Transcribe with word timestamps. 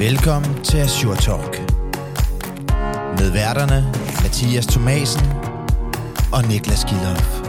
Velkommen 0.00 0.64
til 0.64 0.78
Azure 0.78 1.16
Talk. 1.16 1.60
Med 3.18 3.32
værterne 3.32 3.92
Mathias 4.22 4.66
Thomasen 4.66 5.26
og 6.32 6.44
Niklas 6.48 6.84
Gilhoff. 6.84 7.40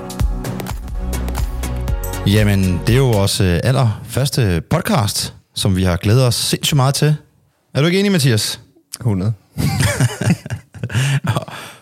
Jamen, 2.28 2.80
det 2.88 2.94
er 2.94 2.98
jo 2.98 3.12
vores 3.12 3.42
øh, 3.42 3.60
allerførste 3.64 4.62
podcast, 4.70 5.34
som 5.56 5.76
vi 5.76 5.84
har 5.84 5.98
glædet 5.98 6.28
os 6.28 6.36
sindssygt 6.36 6.76
meget 6.76 6.96
til. 6.96 7.16
Er 7.74 7.82
du 7.82 7.88
ikke 7.88 8.00
enig, 8.00 8.12
Mathias? 8.12 8.60
100. 9.00 9.34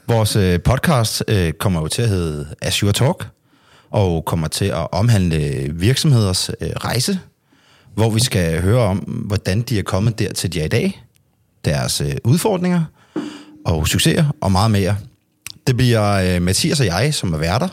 Vores 0.08 0.36
øh, 0.36 0.62
podcast 0.62 1.24
øh, 1.28 1.54
kommer 1.54 1.82
jo 1.82 1.88
til 1.88 2.02
at 2.02 2.10
hedde 2.10 2.48
Azure 2.62 2.94
Talk, 2.94 3.28
og 3.92 4.26
kommer 4.26 4.48
til 4.48 4.66
at 4.66 4.88
omhandle 4.92 5.70
virksomheders 5.74 6.50
rejse, 6.62 7.20
hvor 8.00 8.09
vi 8.09 8.20
skal 8.20 8.61
høre 8.61 8.79
om, 8.79 8.97
hvordan 8.97 9.62
de 9.62 9.80
er 9.80 9.84
kommet 9.84 10.20
der 10.20 10.34
til 10.34 10.53
de 10.53 10.62
er 10.62 10.66
i 10.66 10.67
dag, 10.67 11.03
deres 11.66 12.02
øh, 12.02 12.16
udfordringer 12.23 12.84
og 13.66 13.88
succeser 13.88 14.26
og 14.41 14.52
meget 14.52 14.71
mere. 14.71 14.98
Det 15.67 15.77
bliver 15.77 16.35
øh, 16.35 16.41
Mathias 16.41 16.80
og 16.80 16.85
jeg, 16.85 17.13
som 17.13 17.34
er 17.34 17.38
værter, 17.38 17.67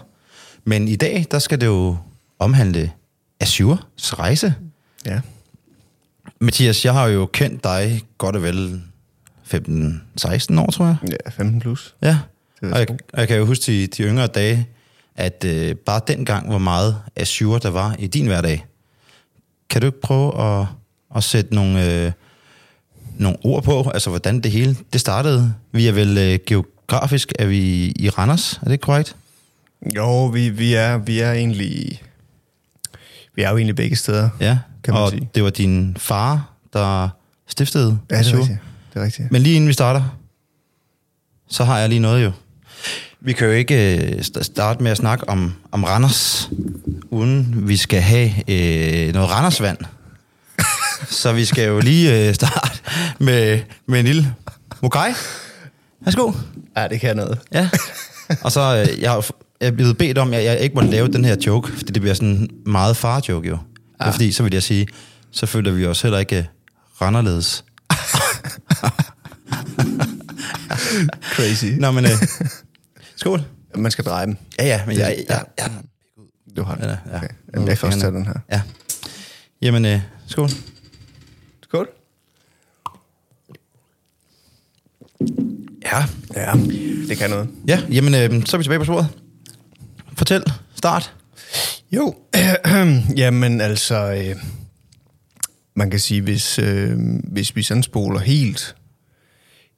men 0.64 0.88
i 0.88 0.96
dag, 0.96 1.26
der 1.30 1.38
skal 1.38 1.60
det 1.60 1.66
jo 1.66 1.96
omhandle 2.38 2.92
Azures 3.40 4.18
rejse. 4.18 4.54
Ja. 5.06 5.20
Mathias, 6.40 6.84
jeg 6.84 6.92
har 6.92 7.06
jo 7.06 7.26
kendt 7.26 7.64
dig 7.64 8.02
godt 8.18 8.36
og 8.36 8.42
vel 8.42 8.82
15-16 9.54 10.60
år, 10.60 10.70
tror 10.70 10.84
jeg. 10.84 10.96
Ja, 11.10 11.30
15 11.30 11.60
plus. 11.60 11.94
Ja, 12.02 12.18
og 12.62 12.78
jeg, 12.78 12.90
og 12.90 13.20
jeg 13.20 13.28
kan 13.28 13.36
jo 13.36 13.44
huske 13.44 13.72
de, 13.72 13.86
de 13.86 14.02
yngre 14.02 14.26
dage, 14.26 14.68
at 15.16 15.44
øh, 15.44 15.74
bare 15.74 16.00
dengang, 16.08 16.48
hvor 16.48 16.58
meget 16.58 16.96
Azure 17.16 17.58
der 17.58 17.70
var 17.70 17.96
i 17.98 18.06
din 18.06 18.26
hverdag. 18.26 18.64
Kan 19.70 19.80
du 19.80 19.86
ikke 19.86 20.00
prøve 20.00 20.40
at, 20.40 20.66
at 21.16 21.24
sætte 21.24 21.54
nogle, 21.54 22.04
øh, 22.06 22.12
nogle 23.16 23.38
ord 23.44 23.62
på, 23.62 23.90
altså 23.94 24.10
hvordan 24.10 24.40
det 24.40 24.50
hele 24.52 24.76
det 24.92 25.00
startede? 25.00 25.54
Vi 25.72 25.86
er 25.86 25.92
vel 25.92 26.18
øh, 26.18 26.38
geografisk, 26.46 27.32
er 27.38 27.46
vi 27.46 27.92
i 27.96 28.08
Randers, 28.08 28.60
er 28.62 28.68
det 28.68 28.80
korrekt? 28.80 29.16
Jo, 29.96 30.26
vi, 30.26 30.48
vi, 30.48 30.74
er, 30.74 30.96
vi 30.96 31.20
er 31.20 31.32
egentlig... 31.32 32.02
Vi 33.34 33.42
er 33.42 33.50
jo 33.50 33.56
egentlig 33.56 33.76
begge 33.76 33.96
steder. 33.96 34.30
Ja, 34.40 34.58
Kan 34.84 34.94
man 34.94 35.02
og 35.02 35.10
sige. 35.10 35.28
det 35.34 35.44
var 35.44 35.50
din 35.50 35.96
far, 36.00 36.52
der 36.72 37.08
stiftede 37.46 37.98
Ja, 38.10 38.18
det 38.18 38.32
er 38.32 38.38
rigtigt. 38.38 38.58
Det 38.94 39.00
er 39.00 39.04
rigtigt. 39.04 39.32
Men 39.32 39.42
lige 39.42 39.56
inden 39.56 39.68
vi 39.68 39.72
starter, 39.72 40.16
så 41.48 41.64
har 41.64 41.78
jeg 41.78 41.88
lige 41.88 41.98
noget 41.98 42.24
jo. 42.24 42.32
Vi 43.20 43.32
kan 43.32 43.46
jo 43.46 43.52
ikke 43.52 43.96
øh, 43.96 44.12
st- 44.18 44.42
starte 44.42 44.82
med 44.82 44.90
at 44.90 44.96
snakke 44.96 45.28
om, 45.28 45.52
om 45.72 45.84
Randers, 45.84 46.50
uden 47.10 47.68
vi 47.68 47.76
skal 47.76 48.00
have 48.00 48.30
øh, 48.48 49.14
noget 49.14 49.30
Randersvand. 49.30 49.78
så 51.22 51.32
vi 51.32 51.44
skal 51.44 51.66
jo 51.68 51.80
lige 51.80 52.28
øh, 52.28 52.34
starte 52.34 52.78
med, 53.18 53.60
med 53.88 54.00
en 54.00 54.06
lille 54.06 54.34
mokai. 54.82 55.10
Værsgo. 56.04 56.32
Ja, 56.76 56.88
det 56.88 57.00
kan 57.00 57.16
noget. 57.16 57.38
Ja. 57.52 57.68
Og 58.42 58.52
så, 58.52 58.60
øh, 58.60 59.02
jeg, 59.02 59.22
jeg 59.60 59.66
er 59.66 59.70
blevet 59.70 59.98
bedt 59.98 60.18
om, 60.18 60.32
at 60.34 60.44
jeg 60.44 60.58
ikke 60.60 60.74
må 60.74 60.80
lave 60.80 61.08
den 61.08 61.24
her 61.24 61.36
joke, 61.46 61.72
fordi 61.72 61.92
det 61.92 62.02
bliver 62.02 62.14
sådan 62.14 62.48
meget 62.66 62.96
far-joke 62.96 63.48
jo. 63.48 63.58
Ja. 64.00 64.10
Fordi, 64.10 64.32
så 64.32 64.42
vil 64.42 64.52
jeg 64.52 64.62
sige, 64.62 64.86
så 65.30 65.46
føler 65.46 65.70
vi 65.70 65.86
os 65.86 66.02
heller 66.02 66.18
ikke 66.18 66.48
randerledes. 67.02 67.64
Crazy. 71.34 71.64
Nå, 71.78 71.90
men 71.90 72.04
øh, 72.04 72.10
skål. 73.16 73.44
Man 73.74 73.90
skal 73.90 74.04
dreje 74.04 74.26
dem. 74.26 74.36
Ja, 74.58 74.64
ja, 74.64 74.86
men 74.86 74.98
jeg... 74.98 75.24
jeg, 75.28 75.44
jeg 75.58 75.70
Du 76.56 76.62
har 76.62 76.74
den. 76.74 76.84
Ja, 76.84 76.90
ja. 76.90 77.16
Okay. 77.16 77.28
Jamen, 77.54 77.68
jeg 77.68 77.78
kan 77.78 77.86
også 77.86 78.00
tage 78.00 78.12
den 78.12 78.26
her. 78.26 78.34
ja. 78.52 78.62
Jamen, 79.62 79.84
øh, 79.84 80.00
skål. 80.26 80.48
Skål. 81.62 81.88
Ja. 85.84 86.04
Ja, 86.36 86.52
det 87.08 87.18
kan 87.18 87.30
noget. 87.30 87.48
Ja, 87.68 87.82
jamen, 87.92 88.14
øh, 88.14 88.46
så 88.46 88.56
er 88.56 88.58
vi 88.58 88.64
tilbage 88.64 88.78
på 88.78 88.84
sporet. 88.84 89.08
Fortæl. 90.16 90.42
Start. 90.74 91.14
Jo, 91.92 92.14
jamen 93.16 93.60
altså, 93.60 94.12
øh, 94.12 94.36
man 95.74 95.90
kan 95.90 96.00
sige, 96.00 96.20
hvis, 96.22 96.58
øh, 96.58 96.98
hvis 97.24 97.56
vi 97.56 97.62
sådan 97.62 97.82
spoler 97.82 98.20
helt, 98.20 98.76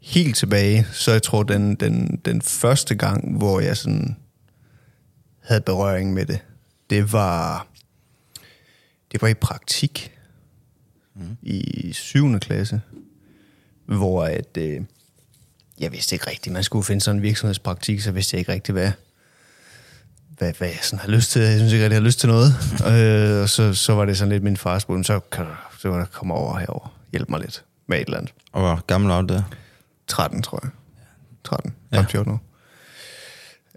helt 0.00 0.36
tilbage, 0.36 0.86
så 0.92 1.12
jeg 1.12 1.22
tror, 1.22 1.42
den, 1.42 1.75
den, 1.75 2.20
den 2.25 2.42
første 2.42 2.94
gang, 2.94 3.36
hvor 3.36 3.60
jeg 3.60 3.76
sådan 3.76 4.16
havde 5.41 5.60
berøring 5.60 6.14
med 6.14 6.26
det, 6.26 6.38
det 6.91 7.12
var, 7.12 7.66
det 9.12 9.22
var 9.22 9.28
i 9.28 9.34
praktik 9.34 10.12
mm. 11.14 11.37
i 11.42 11.91
7. 11.92 12.38
klasse, 12.38 12.81
hvor 13.87 14.25
at, 14.25 14.56
øh, 14.58 14.81
jeg 15.81 15.92
vidste 15.92 16.14
ikke 16.14 16.31
rigtigt, 16.31 16.53
man 16.53 16.64
skulle 16.64 16.84
finde 16.84 17.00
sådan 17.00 17.16
en 17.16 17.22
virksomhedspraktik, 17.22 18.00
så 18.00 18.12
vidste 18.12 18.34
jeg 18.34 18.38
ikke 18.38 18.53
rigtigt, 18.53 18.75
hvad, 18.75 18.92
hvad, 20.38 20.53
hvad 20.58 20.69
jeg 20.69 20.78
sådan 20.82 20.98
har 20.98 21.08
lyst 21.08 21.31
til. 21.31 21.42
Jeg 21.42 21.58
synes 21.58 21.72
ikke 21.72 21.84
rigtig, 21.84 21.94
jeg 21.94 22.03
har 22.03 22.06
lyst 22.06 22.20
til 22.20 22.28
noget. 22.28 22.53
øh, 22.92 23.42
og 23.42 23.48
så, 23.48 23.75
så 23.75 23.94
var 23.94 24.04
det 24.04 24.19
sådan 24.19 24.32
lidt 24.32 24.42
min 24.42 24.56
far 24.56 24.78
spurgte, 24.78 25.04
så 25.04 25.20
kan 25.20 25.44
du, 25.44 25.50
så 25.78 25.88
var 25.88 25.98
der 25.98 26.04
komme 26.04 26.34
over 26.34 26.58
herover 26.58 26.94
hjælp 27.12 27.28
mig 27.28 27.41
lidt 27.41 27.64
med 27.87 27.98
et 27.98 28.04
eller 28.04 28.19
andet. 28.19 28.32
Og 28.53 28.60
hvor 28.60 28.84
gammel 28.87 29.10
var 29.10 29.22
du 29.22 29.34
der? 29.34 29.42
13, 30.08 30.42
tror 30.42 30.60
jeg. 30.62 30.70
13, 31.44 31.74
Ja. 31.92 31.96
13 31.96 32.10
14 32.10 32.32
år. 32.32 32.41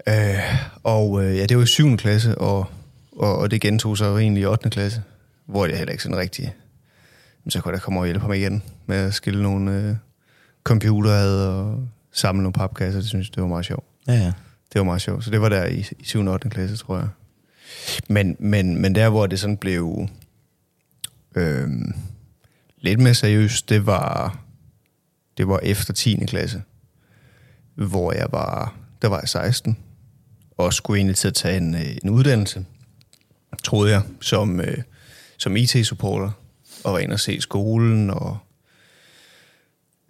Øh, 0.07 0.39
og 0.83 1.23
øh, 1.23 1.37
ja, 1.37 1.45
det 1.45 1.57
var 1.57 1.63
i 1.63 1.67
7. 1.67 1.97
klasse, 1.97 2.37
og, 2.37 2.65
og, 3.11 3.37
og 3.37 3.51
det 3.51 3.61
gentog 3.61 3.97
sig 3.97 4.05
jo 4.05 4.17
egentlig 4.17 4.41
i 4.41 4.45
8. 4.45 4.69
klasse, 4.69 5.03
hvor 5.45 5.65
jeg 5.65 5.77
heller 5.77 5.91
ikke 5.91 6.03
sådan 6.03 6.17
rigtig... 6.17 6.53
Men 7.43 7.51
så 7.51 7.61
kunne 7.61 7.71
jeg 7.71 7.79
da 7.79 7.83
komme 7.83 7.99
og 7.99 8.05
hjælpe 8.05 8.21
ham 8.21 8.33
igen 8.33 8.63
med 8.85 8.97
at 8.97 9.13
skille 9.13 9.43
nogle 9.43 9.71
øh, 9.71 9.95
computer 10.63 11.11
ad 11.11 11.47
og 11.47 11.87
samle 12.11 12.43
nogle 12.43 12.53
papkasser. 12.53 12.99
Det 12.99 13.09
synes 13.09 13.27
jeg, 13.27 13.35
det 13.35 13.41
var 13.43 13.49
meget 13.49 13.65
sjovt. 13.65 13.85
Ja, 14.07 14.13
ja. 14.13 14.31
Det 14.73 14.79
var 14.79 14.83
meget 14.83 15.01
sjovt. 15.01 15.23
Så 15.23 15.31
det 15.31 15.41
var 15.41 15.49
der 15.49 15.65
i, 15.65 15.85
i 15.99 16.03
7. 16.03 16.19
og 16.25 16.33
8. 16.33 16.49
klasse, 16.49 16.77
tror 16.77 16.97
jeg. 16.97 17.07
Men, 18.09 18.35
men, 18.39 18.81
men 18.81 18.95
der, 18.95 19.09
hvor 19.09 19.27
det 19.27 19.39
sådan 19.39 19.57
blev 19.57 20.07
øhm, 21.35 21.93
lidt 22.77 22.99
mere 22.99 23.13
seriøst, 23.13 23.69
det 23.69 23.85
var, 23.85 24.39
det 25.41 25.47
var 25.47 25.59
efter 25.63 25.93
10. 25.93 26.25
klasse, 26.27 26.61
hvor 27.75 28.13
jeg 28.13 28.27
var, 28.31 28.75
der 29.01 29.07
var 29.07 29.19
jeg 29.19 29.29
16, 29.29 29.77
og 30.57 30.73
skulle 30.73 30.97
egentlig 30.97 31.15
til 31.15 31.27
at 31.27 31.33
tage 31.33 31.57
en, 31.57 31.75
øh, 31.75 31.97
en 32.03 32.09
uddannelse, 32.09 32.65
troede 33.63 33.91
jeg, 33.91 34.01
som, 34.19 34.59
øh, 34.59 34.77
som 35.37 35.55
IT-supporter, 35.55 36.31
og 36.83 36.93
var 36.93 36.99
inde 36.99 37.13
og 37.13 37.19
se 37.19 37.41
skolen, 37.41 38.09
og 38.09 38.37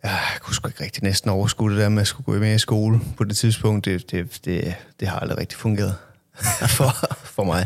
jeg 0.03 0.19
kunne 0.39 0.55
sgu 0.55 0.67
ikke 0.67 0.83
rigtig 0.83 1.03
næsten 1.03 1.29
overskue 1.29 1.71
det 1.71 1.77
der 1.77 1.89
med 1.89 2.01
at 2.01 2.07
skulle 2.07 2.25
gå 2.25 2.39
med 2.39 2.55
i 2.55 2.57
skole 2.57 2.99
på 3.17 3.23
det 3.23 3.37
tidspunkt. 3.37 3.85
Det, 3.85 4.11
det, 4.11 4.39
det, 4.45 4.75
det 4.99 5.07
har 5.07 5.19
aldrig 5.19 5.37
rigtig 5.37 5.57
fungeret 5.57 5.95
for, 6.77 7.15
for 7.23 7.43
mig. 7.43 7.65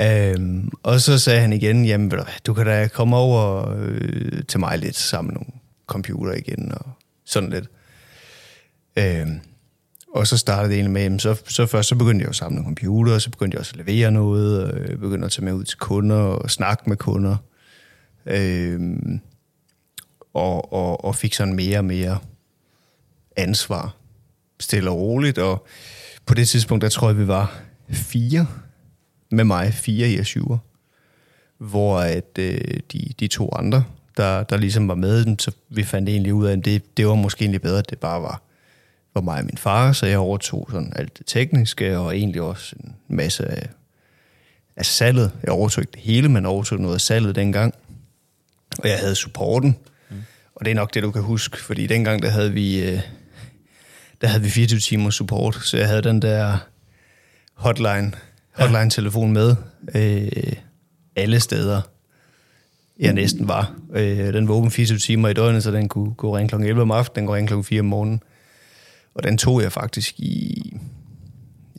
øhm, 0.00 0.70
og 0.82 1.00
så 1.00 1.18
sagde 1.18 1.40
han 1.40 1.52
igen, 1.52 1.84
jamen 1.84 2.12
du 2.46 2.54
kan 2.54 2.66
da 2.66 2.88
komme 2.88 3.16
over 3.16 3.74
øh, 3.76 4.42
til 4.48 4.60
mig 4.60 4.78
lidt 4.78 4.96
sammen 4.96 5.34
med 5.34 5.40
nogle 5.40 5.53
computer 5.86 6.32
igen 6.32 6.72
og 6.72 6.90
sådan 7.24 7.50
lidt. 7.50 7.70
Øhm, 8.98 9.40
og 10.14 10.26
så 10.26 10.36
startede 10.36 10.68
det 10.68 10.74
egentlig 10.74 10.92
med, 10.92 11.02
jamen, 11.02 11.18
så, 11.18 11.42
så 11.48 11.66
først 11.66 11.88
så 11.88 11.94
begyndte 11.96 12.22
jeg 12.22 12.26
jo 12.26 12.30
at 12.30 12.36
samle 12.36 12.64
computer, 12.64 13.14
og 13.14 13.22
så 13.22 13.30
begyndte 13.30 13.54
jeg 13.54 13.60
også 13.60 13.74
at 13.78 13.86
levere 13.86 14.10
noget, 14.10 14.64
og 14.64 14.88
jeg 14.90 15.00
begyndte 15.00 15.26
at 15.26 15.32
tage 15.32 15.44
med 15.44 15.52
ud 15.52 15.64
til 15.64 15.78
kunder 15.78 16.16
og 16.16 16.50
snakke 16.50 16.82
med 16.86 16.96
kunder. 16.96 17.36
Øhm, 18.26 19.20
og, 20.34 20.72
og, 20.72 21.04
og 21.04 21.16
fik 21.16 21.34
sådan 21.34 21.54
mere 21.54 21.78
og 21.78 21.84
mere 21.84 22.18
ansvar, 23.36 23.96
stille 24.60 24.90
og 24.90 24.96
roligt, 24.96 25.38
og 25.38 25.66
på 26.26 26.34
det 26.34 26.48
tidspunkt, 26.48 26.82
der 26.82 26.88
tror 26.88 27.08
jeg, 27.08 27.18
vi 27.18 27.28
var 27.28 27.60
fire 27.90 28.46
med 29.30 29.44
mig, 29.44 29.74
fire 29.74 30.10
i 30.10 30.24
syver, 30.24 30.58
hvor 31.58 31.98
at 31.98 32.38
øh, 32.38 32.80
de, 32.92 33.12
de 33.20 33.26
to 33.26 33.50
andre, 33.56 33.84
der, 34.16 34.42
der 34.42 34.56
ligesom 34.56 34.88
var 34.88 34.94
med, 34.94 35.36
så 35.38 35.50
vi 35.68 35.84
fandt 35.84 36.08
egentlig 36.08 36.34
ud 36.34 36.46
af, 36.46 36.52
at 36.52 36.64
det, 36.64 36.96
det 36.96 37.06
var 37.06 37.14
måske 37.14 37.42
egentlig 37.42 37.62
bedre, 37.62 37.78
at 37.78 37.90
det 37.90 37.98
bare 37.98 38.22
var, 38.22 38.42
var 39.14 39.20
mig 39.20 39.38
og 39.38 39.44
min 39.44 39.58
far, 39.58 39.92
så 39.92 40.06
jeg 40.06 40.18
overtog 40.18 40.68
sådan 40.70 40.92
alt 40.96 41.18
det 41.18 41.26
tekniske, 41.26 41.98
og 41.98 42.16
egentlig 42.16 42.42
også 42.42 42.76
en 42.84 42.94
masse 43.08 43.46
af, 43.46 43.68
af 44.76 44.86
salget. 44.86 45.32
Jeg 45.42 45.52
overtog 45.52 45.82
ikke 45.82 45.92
det 45.92 46.00
hele, 46.00 46.28
men 46.28 46.46
overtog 46.46 46.80
noget 46.80 46.94
af 46.94 47.00
salget 47.00 47.34
dengang. 47.34 47.74
Og 48.78 48.88
jeg 48.88 48.98
havde 48.98 49.14
supporten, 49.14 49.76
og 50.54 50.64
det 50.64 50.70
er 50.70 50.74
nok 50.74 50.94
det, 50.94 51.02
du 51.02 51.10
kan 51.10 51.22
huske, 51.22 51.58
fordi 51.58 51.86
dengang, 51.86 52.22
der 52.22 52.30
havde 52.30 52.52
vi, 52.52 52.82
øh, 52.82 53.00
der 54.20 54.26
havde 54.26 54.42
vi 54.42 54.50
24 54.50 54.80
timer 54.80 55.10
support, 55.10 55.54
så 55.54 55.76
jeg 55.76 55.88
havde 55.88 56.02
den 56.02 56.22
der 56.22 56.58
hotline, 57.54 58.12
hotline-telefon 58.52 59.32
med 59.32 59.56
øh, 59.94 60.52
alle 61.16 61.40
steder, 61.40 61.80
jeg 62.98 63.12
næsten 63.12 63.48
var. 63.48 63.74
Øh, 63.92 64.32
den 64.32 64.48
var 64.48 64.54
åben 64.54 64.70
24 64.70 64.98
timer 64.98 65.28
i 65.28 65.32
døgnet, 65.32 65.62
så 65.62 65.70
den 65.70 65.88
kunne 65.88 66.14
gå 66.14 66.36
ringe 66.36 66.48
kl. 66.48 66.54
11 66.64 66.82
om 66.82 66.90
aftenen, 66.90 67.16
den 67.16 67.26
kunne 67.26 67.36
ringe 67.36 67.48
kl. 67.48 67.62
4 67.62 67.80
om 67.80 67.86
morgenen. 67.86 68.22
Og 69.14 69.22
den 69.22 69.38
tog 69.38 69.62
jeg 69.62 69.72
faktisk 69.72 70.20
i, 70.20 70.76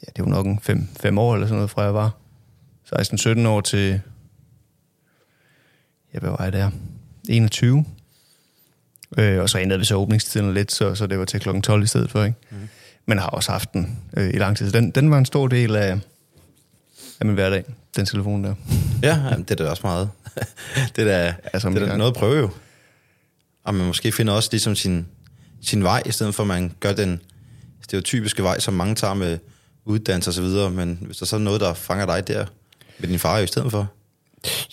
ja, 0.04 0.12
det 0.16 0.26
var 0.26 0.32
nok 0.32 0.46
en 0.46 0.60
5, 0.60 0.88
5 1.00 1.18
år 1.18 1.34
eller 1.34 1.48
sådan 1.48 1.58
noget, 1.58 1.70
fra 1.70 1.82
jeg 1.82 1.94
var 1.94 2.18
16-17 2.96 3.48
år 3.48 3.62
til, 3.62 4.02
ja, 6.14 6.20
hvad 6.20 6.30
var 6.30 6.44
jeg 6.44 6.54
der? 6.54 6.72
21. 7.30 7.86
Øh, 9.18 9.42
og 9.42 9.50
så 9.50 9.60
ændrede 9.60 9.80
vi 9.80 9.86
så 9.86 9.96
åbningstiden 9.96 10.54
lidt, 10.54 10.72
så, 10.72 10.96
så 10.96 11.08
det 11.08 11.20
var 11.20 11.26
til 11.26 11.40
klokken 11.40 11.62
12 11.62 11.84
i 11.84 11.88
stedet 11.88 12.12
for. 12.12 12.24
Ikke? 12.24 12.38
Mm. 12.52 12.58
Men 13.06 13.18
har 13.18 13.28
også 13.28 13.52
haft 13.52 13.74
den 13.74 14.00
øh, 14.18 14.30
i 14.34 14.38
lang 14.38 14.58
tid. 14.58 14.70
Så 14.70 14.78
den, 14.78 14.92
den 14.92 15.12
var 15.12 15.18
en 15.18 15.26
stor 15.26 15.48
del 15.48 15.76
af, 15.76 16.00
af 17.20 17.26
min 17.26 17.36
hverdag, 17.36 17.64
den 17.96 18.06
telefon 18.06 18.44
der. 18.44 18.56
Ja, 19.04 19.20
jamen, 19.32 19.44
det 19.44 19.52
er 19.52 19.64
da 19.64 19.70
også 19.70 19.82
meget. 19.84 20.10
det 20.96 21.02
er 21.02 21.06
da, 21.06 21.34
Altså, 21.54 21.70
det 21.70 21.82
er 21.82 21.86
da 21.86 21.98
noget 21.98 22.12
at 22.12 22.18
prøve 22.18 22.40
jo. 22.40 22.50
Og 23.64 23.76
man 23.76 23.88
måske 23.88 24.12
finder 24.12 24.34
også 24.34 24.50
ligesom 24.52 24.76
sin, 24.76 25.08
sin 25.62 25.84
vej, 25.84 26.04
i 26.06 26.12
stedet 26.12 26.36
for 26.36 26.44
at 26.44 26.48
man 26.48 26.72
gør 26.80 26.94
den 26.94 27.22
stereotypiske 27.82 28.44
vej, 28.44 28.60
som 28.60 28.74
mange 28.74 28.96
tager 28.96 29.14
med 29.14 29.38
uddannelse 29.86 30.30
og 30.30 30.34
så 30.34 30.42
videre. 30.42 30.72
Men 30.72 30.98
hvis 31.02 31.18
der 31.18 31.26
så 31.26 31.36
er 31.36 31.40
noget, 31.40 31.62
der 31.62 31.74
fanger 31.74 32.06
dig 32.06 32.28
der, 32.28 32.46
med 33.00 33.10
din 33.10 33.20
far 33.20 33.40
i 33.40 33.48
stedet 33.48 33.72
for. 33.72 33.92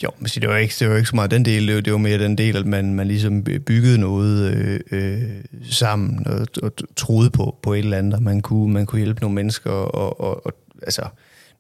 Jo, 0.02 0.10
men 0.18 0.26
det 0.26 0.48
var 0.48 0.56
ikke, 0.56 0.74
det 0.78 0.90
var 0.90 0.96
ikke 0.96 1.08
så 1.08 1.16
meget 1.16 1.30
den 1.30 1.44
del, 1.44 1.66
det 1.66 1.74
var, 1.74 1.80
det 1.80 1.92
var 1.92 1.98
mere 1.98 2.18
den 2.18 2.38
del, 2.38 2.56
at 2.56 2.66
man, 2.66 2.94
man 2.94 3.08
ligesom 3.08 3.44
byggede 3.44 3.98
noget 3.98 4.54
øh, 4.54 4.80
øh, 4.90 5.22
sammen 5.70 6.26
og, 6.26 6.46
og 6.62 6.72
troede 6.96 7.30
på, 7.30 7.58
på 7.62 7.72
et 7.72 7.78
eller 7.78 7.98
andet, 7.98 8.14
og 8.14 8.22
man 8.22 8.40
kunne, 8.40 8.72
man 8.72 8.86
kunne 8.86 8.98
hjælpe 8.98 9.20
nogle 9.20 9.34
mennesker, 9.34 9.70
og, 9.70 10.20
og, 10.20 10.46
og 10.46 10.52
altså, 10.82 11.02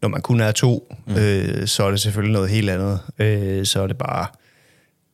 når 0.02 0.08
man 0.08 0.20
kun 0.22 0.40
er 0.40 0.52
to, 0.52 0.94
mm. 1.06 1.14
øh, 1.14 1.66
så 1.66 1.84
er 1.84 1.90
det 1.90 2.00
selvfølgelig 2.00 2.32
noget 2.32 2.50
helt 2.50 2.70
andet. 2.70 3.00
Øh, 3.18 3.66
så 3.66 3.82
er 3.82 3.86
det 3.86 3.98
bare 3.98 4.26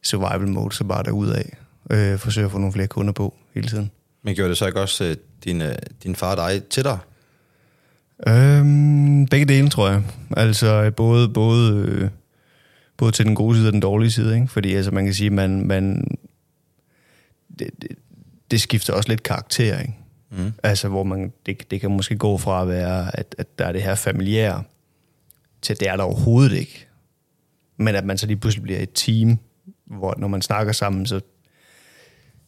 survival 0.03 0.49
mode, 0.49 0.75
så 0.75 0.85
bare 0.85 1.03
derudad. 1.03 1.45
Øh, 1.91 2.19
forsøge 2.19 2.45
at 2.45 2.53
få 2.53 2.59
nogle 2.59 2.73
flere 2.73 2.87
kunder 2.87 3.13
på 3.13 3.35
hele 3.55 3.69
tiden. 3.69 3.91
Men 4.23 4.35
gjorde 4.35 4.49
det 4.49 4.59
så 4.59 4.67
ikke 4.67 4.81
også 4.81 5.05
øh, 5.05 5.17
din, 5.45 5.63
øh, 5.63 5.75
din 6.03 6.17
far 6.17 6.37
og 6.37 6.51
dig 6.51 6.65
tættere? 6.65 6.99
Øhm, 8.27 9.27
begge 9.27 9.47
dele, 9.47 9.69
tror 9.71 9.89
jeg. 9.89 10.03
Altså 10.37 10.91
både, 10.97 11.29
både, 11.29 11.73
øh, 11.73 12.09
både 12.97 13.13
til 13.13 13.27
den 13.27 13.35
gode 13.35 13.57
side 13.57 13.69
og 13.69 13.73
den 13.73 13.81
dårlige 13.81 14.11
side, 14.11 14.35
ikke? 14.35 14.49
Fordi 14.49 14.75
altså, 14.75 14.91
man 14.91 15.05
kan 15.05 15.15
sige, 15.15 15.31
man, 15.31 15.67
man 15.67 16.05
det, 17.59 17.71
det, 17.83 17.91
det 18.51 18.61
skifter 18.61 18.93
også 18.93 19.09
lidt 19.09 19.23
karakter, 19.23 19.79
ikke? 19.79 19.95
Mm. 20.31 20.53
Altså, 20.63 20.89
hvor 20.89 21.05
man, 21.05 21.33
det, 21.47 21.71
det 21.71 21.81
kan 21.81 21.91
måske 21.91 22.17
gå 22.17 22.39
fra 22.39 22.63
at 22.63 22.69
være, 22.69 23.19
at, 23.19 23.35
at 23.39 23.59
der 23.59 23.65
er 23.65 23.73
det 23.73 23.83
her 23.83 23.95
familiære, 23.95 24.63
til 25.63 25.73
at 25.73 25.81
det 25.81 25.89
er 25.89 25.97
der 25.97 26.05
overhovedet 26.05 26.53
ikke. 26.57 26.87
Men 27.77 27.95
at 27.95 28.05
man 28.05 28.19
så 28.19 28.27
lige 28.27 28.37
pludselig 28.37 28.63
bliver 28.63 28.79
et 28.81 28.91
team, 28.95 29.39
hvor 29.87 30.15
når 30.19 30.29
man 30.29 30.43
snakker 30.43 30.73
sammen, 30.73 31.07
så 31.07 31.21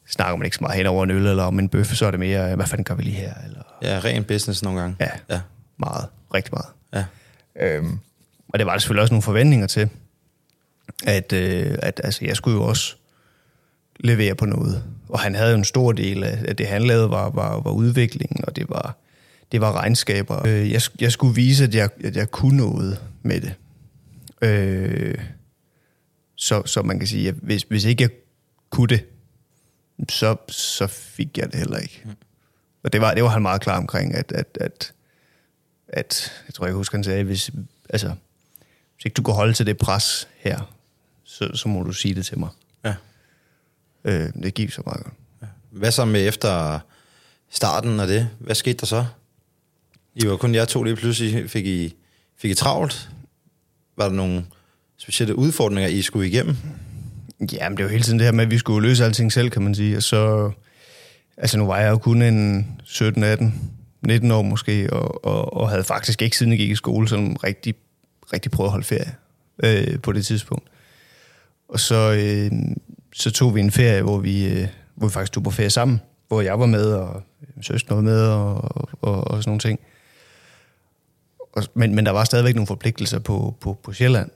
snakker 0.09 0.37
man 0.37 0.45
ikke 0.45 0.57
så 0.57 0.63
meget 0.63 0.77
hen 0.77 0.87
over 0.87 1.05
en 1.05 1.11
øl 1.11 1.27
eller 1.27 1.43
om 1.43 1.59
en 1.59 1.69
bøf, 1.69 1.87
så 1.95 2.07
er 2.07 2.11
det 2.11 2.21
mere, 2.21 2.57
hvad 2.57 2.67
fanden 2.67 2.85
gør 2.85 2.95
vi 2.95 3.03
lige 3.03 3.17
her? 3.17 3.35
Eller, 3.47 3.63
Ja, 3.83 4.01
ren 4.05 4.25
business 4.25 4.63
nogle 4.63 4.81
gange. 4.81 4.97
Ja, 5.01 5.11
Ja. 5.31 5.41
meget. 5.79 6.07
Rigtig 6.35 6.53
meget. 6.55 6.67
ja. 6.95 7.05
Øhm, 7.67 7.99
og 8.49 8.59
det 8.59 8.67
var 8.67 8.73
der 8.73 8.79
selvfølgelig 8.79 9.03
også 9.03 9.15
nogle 9.15 9.23
forventninger 9.23 9.67
til, 9.67 9.89
at, 11.07 11.33
øh, 11.33 11.79
at 11.83 12.01
altså, 12.05 12.25
jeg 12.25 12.37
skulle 12.37 12.57
jo 12.57 12.63
også 12.63 12.97
levere 14.01 14.35
på 14.35 14.47
noget. 14.47 14.85
Og 15.09 15.21
han 15.21 15.35
havde 15.35 15.51
jo 15.51 15.57
en 15.57 15.65
stor 15.65 15.93
del 15.93 16.25
af, 16.25 16.39
af 16.49 16.57
det, 16.57 16.67
han 16.67 16.83
lavede, 16.83 17.11
var, 17.11 17.31
var, 17.31 17.61
var 17.61 17.71
udviklingen, 17.71 18.45
og 18.45 18.57
det 18.57 18.69
var, 18.69 18.97
det 19.53 19.61
var 19.61 19.73
regnskaber. 19.73 20.47
Øh, 20.47 20.71
jeg, 20.71 20.83
jeg 21.01 21.13
skulle 21.13 21.35
vise, 21.35 21.65
at 21.65 21.75
jeg, 21.75 21.91
at 22.05 22.17
jeg 22.17 22.31
kunne 22.31 22.57
noget 22.57 23.03
med 23.23 23.41
det. 23.41 23.55
Øh, 24.43 25.19
så, 26.37 26.63
så 26.67 26.83
man 26.83 26.99
kan 26.99 27.09
sige, 27.09 27.29
at 27.29 27.35
hvis, 27.35 27.63
hvis 27.63 27.85
ikke 27.85 28.03
jeg 28.03 28.11
kunne 28.71 28.89
det, 28.89 29.05
så, 30.09 30.37
så 30.49 30.87
fik 30.87 31.39
jeg 31.39 31.47
det 31.47 31.59
heller 31.59 31.79
ikke. 31.79 32.07
Og 32.83 32.93
det 32.93 33.01
var, 33.01 33.15
det 33.15 33.23
var 33.23 33.29
han 33.29 33.43
meget 33.43 33.61
klar 33.61 33.77
omkring, 33.77 34.15
at, 34.15 34.33
at, 34.33 34.59
at, 34.61 34.93
at 35.89 36.33
jeg 36.47 36.55
tror, 36.55 36.67
jeg 36.67 36.75
husker, 36.75 36.99
han 36.99 37.05
sagde, 37.05 37.25
hvis, 37.25 37.51
altså, 37.89 38.15
hvis 38.95 39.05
ikke 39.05 39.15
du 39.15 39.23
kan 39.23 39.35
holde 39.35 39.53
til 39.53 39.67
det 39.67 39.79
pres 39.79 40.29
her, 40.37 40.75
så, 41.25 41.51
så 41.55 41.69
må 41.69 41.83
du 41.83 41.93
sige 41.93 42.15
det 42.15 42.27
til 42.27 42.39
mig. 42.39 42.49
ja. 42.85 42.95
Øh, 44.05 44.33
det 44.43 44.55
gik 44.55 44.71
så 44.73 44.83
meget 44.87 45.05
godt. 45.05 45.15
Hvad 45.71 45.91
så 45.91 46.05
med 46.05 46.29
efter 46.29 46.81
starten 47.51 48.01
af 48.01 48.07
det? 48.07 48.29
Hvad 48.39 48.55
skete 48.55 48.79
der 48.79 48.87
så? 48.87 49.07
I 50.15 50.27
var 50.27 50.37
kun 50.37 50.55
jeg 50.55 50.69
to 50.69 50.83
lige 50.83 50.97
pludselig. 50.97 51.51
Fik 51.51 51.67
I, 51.67 51.95
fik 52.39 52.51
I 52.51 52.55
travlt? 52.55 53.11
Var 53.97 54.09
der 54.09 54.15
nogle 54.15 54.45
specielle 54.97 55.39
udfordringer, 55.39 55.89
I 55.89 56.03
skulle 56.03 56.29
igennem? 56.29 56.57
Ja, 57.53 57.69
men 57.69 57.77
det 57.77 57.85
var 57.85 57.91
hele 57.91 58.03
tiden 58.03 58.19
det 58.19 58.27
her 58.27 58.33
med, 58.33 58.45
at 58.45 58.51
vi 58.51 58.59
skulle 58.59 58.89
løse 58.89 59.05
alting 59.05 59.33
selv, 59.33 59.51
kan 59.51 59.63
man 59.63 59.75
sige. 59.75 59.97
Og 59.97 60.03
så, 60.03 60.51
altså 61.37 61.59
nu 61.59 61.67
var 61.67 61.79
jeg 61.79 61.91
jo 61.91 61.99
kun 61.99 62.23
en 62.23 62.67
17, 62.85 63.23
18, 63.23 63.71
19 64.03 64.31
år 64.31 64.43
måske, 64.43 64.93
og, 64.93 65.25
og, 65.25 65.57
og 65.57 65.71
havde 65.71 65.85
faktisk 65.85 66.23
ikke 66.23 66.37
siden 66.37 66.53
jeg 66.53 66.59
gik 66.59 66.71
i 66.71 66.75
skole, 66.75 67.09
sådan 67.09 67.37
rigtig, 67.45 67.75
rigtig 68.33 68.51
prøvet 68.51 68.69
at 68.69 68.73
holde 68.73 68.87
ferie 68.87 69.15
øh, 69.65 70.01
på 70.01 70.13
det 70.13 70.27
tidspunkt. 70.27 70.69
Og 71.69 71.81
så, 71.81 72.13
øh, 72.13 72.51
så 73.13 73.31
tog 73.31 73.55
vi 73.55 73.61
en 73.61 73.71
ferie, 73.71 74.03
hvor 74.03 74.19
vi, 74.19 74.49
øh, 74.49 74.67
hvor 74.95 75.07
vi 75.09 75.13
faktisk 75.13 75.33
tog 75.33 75.43
på 75.43 75.51
ferie 75.51 75.71
sammen, 75.71 76.01
hvor 76.29 76.41
jeg 76.41 76.61
var 76.61 76.67
med, 76.67 76.93
og 76.93 77.23
søsteren 77.61 77.97
var 77.97 78.03
med, 78.03 78.23
og, 78.23 78.55
og, 79.03 79.31
og 79.31 79.43
sådan 79.43 79.51
nogle 79.51 79.61
ting. 79.61 79.81
Og, 81.53 81.65
men, 81.75 81.95
men 81.95 82.07
der 82.07 82.13
var 82.13 82.25
stadigvæk 82.25 82.55
nogle 82.55 82.67
forpligtelser 82.67 83.19
på, 83.19 83.57
på, 83.61 83.79
på 83.83 83.93
Sjælland. 83.93 84.31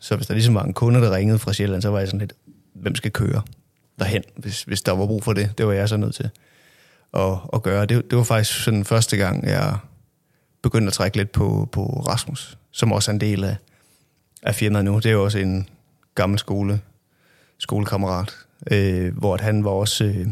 Så 0.00 0.16
hvis 0.16 0.26
der 0.26 0.34
ligesom 0.34 0.54
var 0.54 0.62
en 0.62 0.72
kunde, 0.72 1.00
der 1.00 1.14
ringede 1.14 1.38
fra 1.38 1.52
Sjælland, 1.52 1.82
så 1.82 1.88
var 1.88 1.98
jeg 1.98 2.08
sådan 2.08 2.20
lidt, 2.20 2.32
hvem 2.74 2.94
skal 2.94 3.10
køre 3.10 3.42
derhen, 3.98 4.22
hvis, 4.36 4.62
hvis 4.62 4.82
der 4.82 4.92
var 4.92 5.06
brug 5.06 5.24
for 5.24 5.32
det. 5.32 5.58
Det 5.58 5.66
var 5.66 5.72
jeg 5.72 5.88
så 5.88 5.96
nødt 5.96 6.14
til 6.14 6.30
at, 7.14 7.36
at 7.52 7.62
gøre. 7.62 7.86
Det, 7.86 8.10
det 8.10 8.18
var 8.18 8.24
faktisk 8.24 8.64
sådan 8.64 8.84
første 8.84 9.16
gang, 9.16 9.46
jeg 9.46 9.76
begyndte 10.62 10.86
at 10.86 10.92
trække 10.92 11.16
lidt 11.16 11.32
på, 11.32 11.68
på 11.72 11.84
Rasmus, 11.86 12.58
som 12.70 12.92
også 12.92 13.10
er 13.10 13.12
en 13.12 13.20
del 13.20 13.44
af, 13.44 13.56
af 14.42 14.54
firmaet 14.54 14.84
nu. 14.84 14.96
Det 14.96 15.06
er 15.06 15.12
jo 15.12 15.24
også 15.24 15.38
en 15.38 15.68
gammel 16.14 16.38
skole, 16.38 16.80
skolekammerat, 17.58 18.34
øh, 18.70 19.16
hvor 19.18 19.34
at 19.34 19.40
han 19.40 19.64
var 19.64 19.70
også... 19.70 20.04
Øh, 20.04 20.26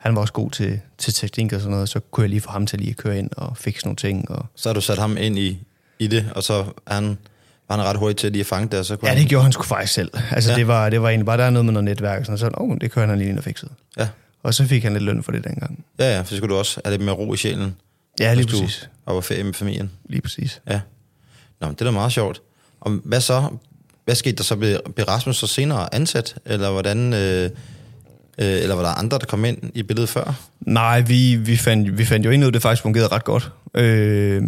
han 0.00 0.14
var 0.14 0.20
også 0.20 0.32
god 0.32 0.50
til, 0.50 0.80
til 0.98 1.14
teknik 1.14 1.52
og 1.52 1.60
sådan 1.60 1.70
noget, 1.70 1.88
så 1.88 2.00
kunne 2.10 2.22
jeg 2.22 2.30
lige 2.30 2.40
få 2.40 2.50
ham 2.50 2.66
til 2.66 2.78
lige 2.78 2.90
at 2.90 2.96
køre 2.96 3.18
ind 3.18 3.30
og 3.36 3.56
fikse 3.56 3.86
nogle 3.86 3.96
ting. 3.96 4.30
Og, 4.30 4.46
Så 4.54 4.68
har 4.68 4.74
du 4.74 4.80
sat 4.80 4.98
ham 4.98 5.16
ind 5.16 5.38
i, 5.38 5.62
i 5.98 6.06
det, 6.06 6.30
og 6.34 6.42
så 6.42 6.64
han, 6.86 7.18
var 7.68 7.76
han 7.76 7.84
ret 7.86 7.96
hurtigt 7.96 8.18
til 8.18 8.32
lige 8.32 8.40
at 8.40 8.46
fange 8.46 8.68
det, 8.68 8.78
og 8.78 8.84
så 8.84 8.96
kunne 8.96 9.08
Ja, 9.08 9.14
han, 9.14 9.22
det 9.22 9.28
gjorde 9.30 9.42
han 9.42 9.52
sgu 9.52 9.62
faktisk 9.62 9.92
selv. 9.92 10.10
Altså, 10.30 10.50
Ja. 10.50 10.56
det, 10.56 10.66
var, 10.66 10.90
det 10.90 11.02
var 11.02 11.08
egentlig 11.08 11.26
bare, 11.26 11.36
der 11.38 11.44
er 11.44 11.50
noget 11.50 11.64
med 11.64 11.72
noget 11.72 11.84
netværk, 11.84 12.20
og 12.20 12.26
sådan, 12.26 12.38
så 12.38 12.50
oh, 12.54 12.76
det 12.80 12.90
kører 12.90 13.06
han 13.06 13.18
lige 13.18 13.30
ind 13.30 13.38
og 13.38 13.44
fikset. 13.44 13.68
Ja. 13.98 14.08
Og 14.42 14.54
så 14.54 14.66
fik 14.66 14.82
han 14.82 14.92
lidt 14.92 15.04
løn 15.04 15.22
for 15.22 15.32
det 15.32 15.44
dengang. 15.44 15.84
ja, 15.98 16.14
ja, 16.14 16.20
for 16.20 16.26
så 16.26 16.36
skulle 16.36 16.54
du 16.54 16.58
også 16.58 16.80
have 16.84 16.92
lidt 16.96 17.04
mere 17.04 17.14
ro 17.14 17.34
i 17.34 17.36
sjælen. 17.36 17.76
Ja, 18.20 18.34
lige 18.34 18.46
præcis. 18.46 18.88
var 19.06 19.12
på 19.12 19.20
ferie 19.20 19.44
med 19.44 19.54
familien. 19.54 19.90
Lige 20.08 20.20
præcis. 20.22 20.60
Ja. 20.70 20.80
Nå, 21.60 21.66
men 21.66 21.74
det 21.74 21.80
er 21.80 21.84
da 21.84 21.90
meget 21.90 22.12
sjovt. 22.12 22.42
Og 22.80 22.90
hvad 23.04 23.20
så? 23.20 23.48
Hvad 24.04 24.14
skete 24.14 24.36
der 24.36 24.42
så? 24.42 24.56
Blev 24.56 25.04
Rasmus 25.08 25.36
så 25.36 25.46
senere 25.46 25.94
ansat? 25.94 26.34
Eller 26.44 26.70
hvordan... 26.70 27.12
Øh, 27.14 27.50
øh, 28.40 28.62
eller 28.62 28.74
var 28.74 28.82
der 28.82 28.90
andre, 28.90 29.18
der 29.18 29.26
kom 29.26 29.44
ind 29.44 29.58
i 29.74 29.82
billedet 29.82 30.08
før? 30.08 30.34
Nej, 30.60 31.00
vi, 31.00 31.36
vi, 31.36 31.56
fandt, 31.56 31.98
vi 31.98 32.04
fandt 32.04 32.26
jo 32.26 32.30
ind 32.30 32.44
ud, 32.44 32.52
det 32.52 32.62
faktisk 32.62 32.82
fungerede 32.82 33.08
ret 33.08 33.24
godt 33.24 33.52
øh, 33.74 34.42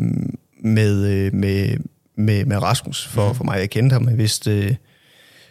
med, 0.64 1.06
øh, 1.06 1.34
med, 1.34 1.76
med, 2.16 2.44
med 2.44 2.62
Rasmus. 2.62 3.06
For, 3.06 3.28
mm. 3.28 3.34
for 3.34 3.44
mig, 3.44 3.58
jeg 3.58 3.70
kendte 3.70 3.94
ham, 3.94 4.08
jeg 4.08 4.18
vidste, 4.18 4.58
øh, 4.58 4.74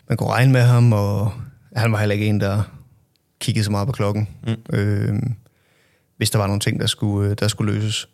man 0.10 0.18
kunne 0.18 0.30
regne 0.30 0.52
med 0.52 0.62
ham, 0.62 0.94
og 0.94 1.34
han 1.76 1.92
var 1.92 2.00
heller 2.00 2.14
ikke 2.14 2.26
en, 2.26 2.42
der 2.42 2.64
kiggede 3.40 3.64
så 3.64 3.72
meget 3.72 3.88
på 3.88 3.92
klokken. 3.92 4.28
Mm. 4.48 4.78
Øh, 4.78 5.14
hvis 6.18 6.30
der 6.30 6.40
var 6.40 6.48
nogle 6.48 6.60
ting, 6.60 6.80
der 6.80 6.88
skulle, 6.88 7.30
øh, 7.30 7.36
der 7.40 7.48
skulle 7.48 7.74
løses. 7.74 8.08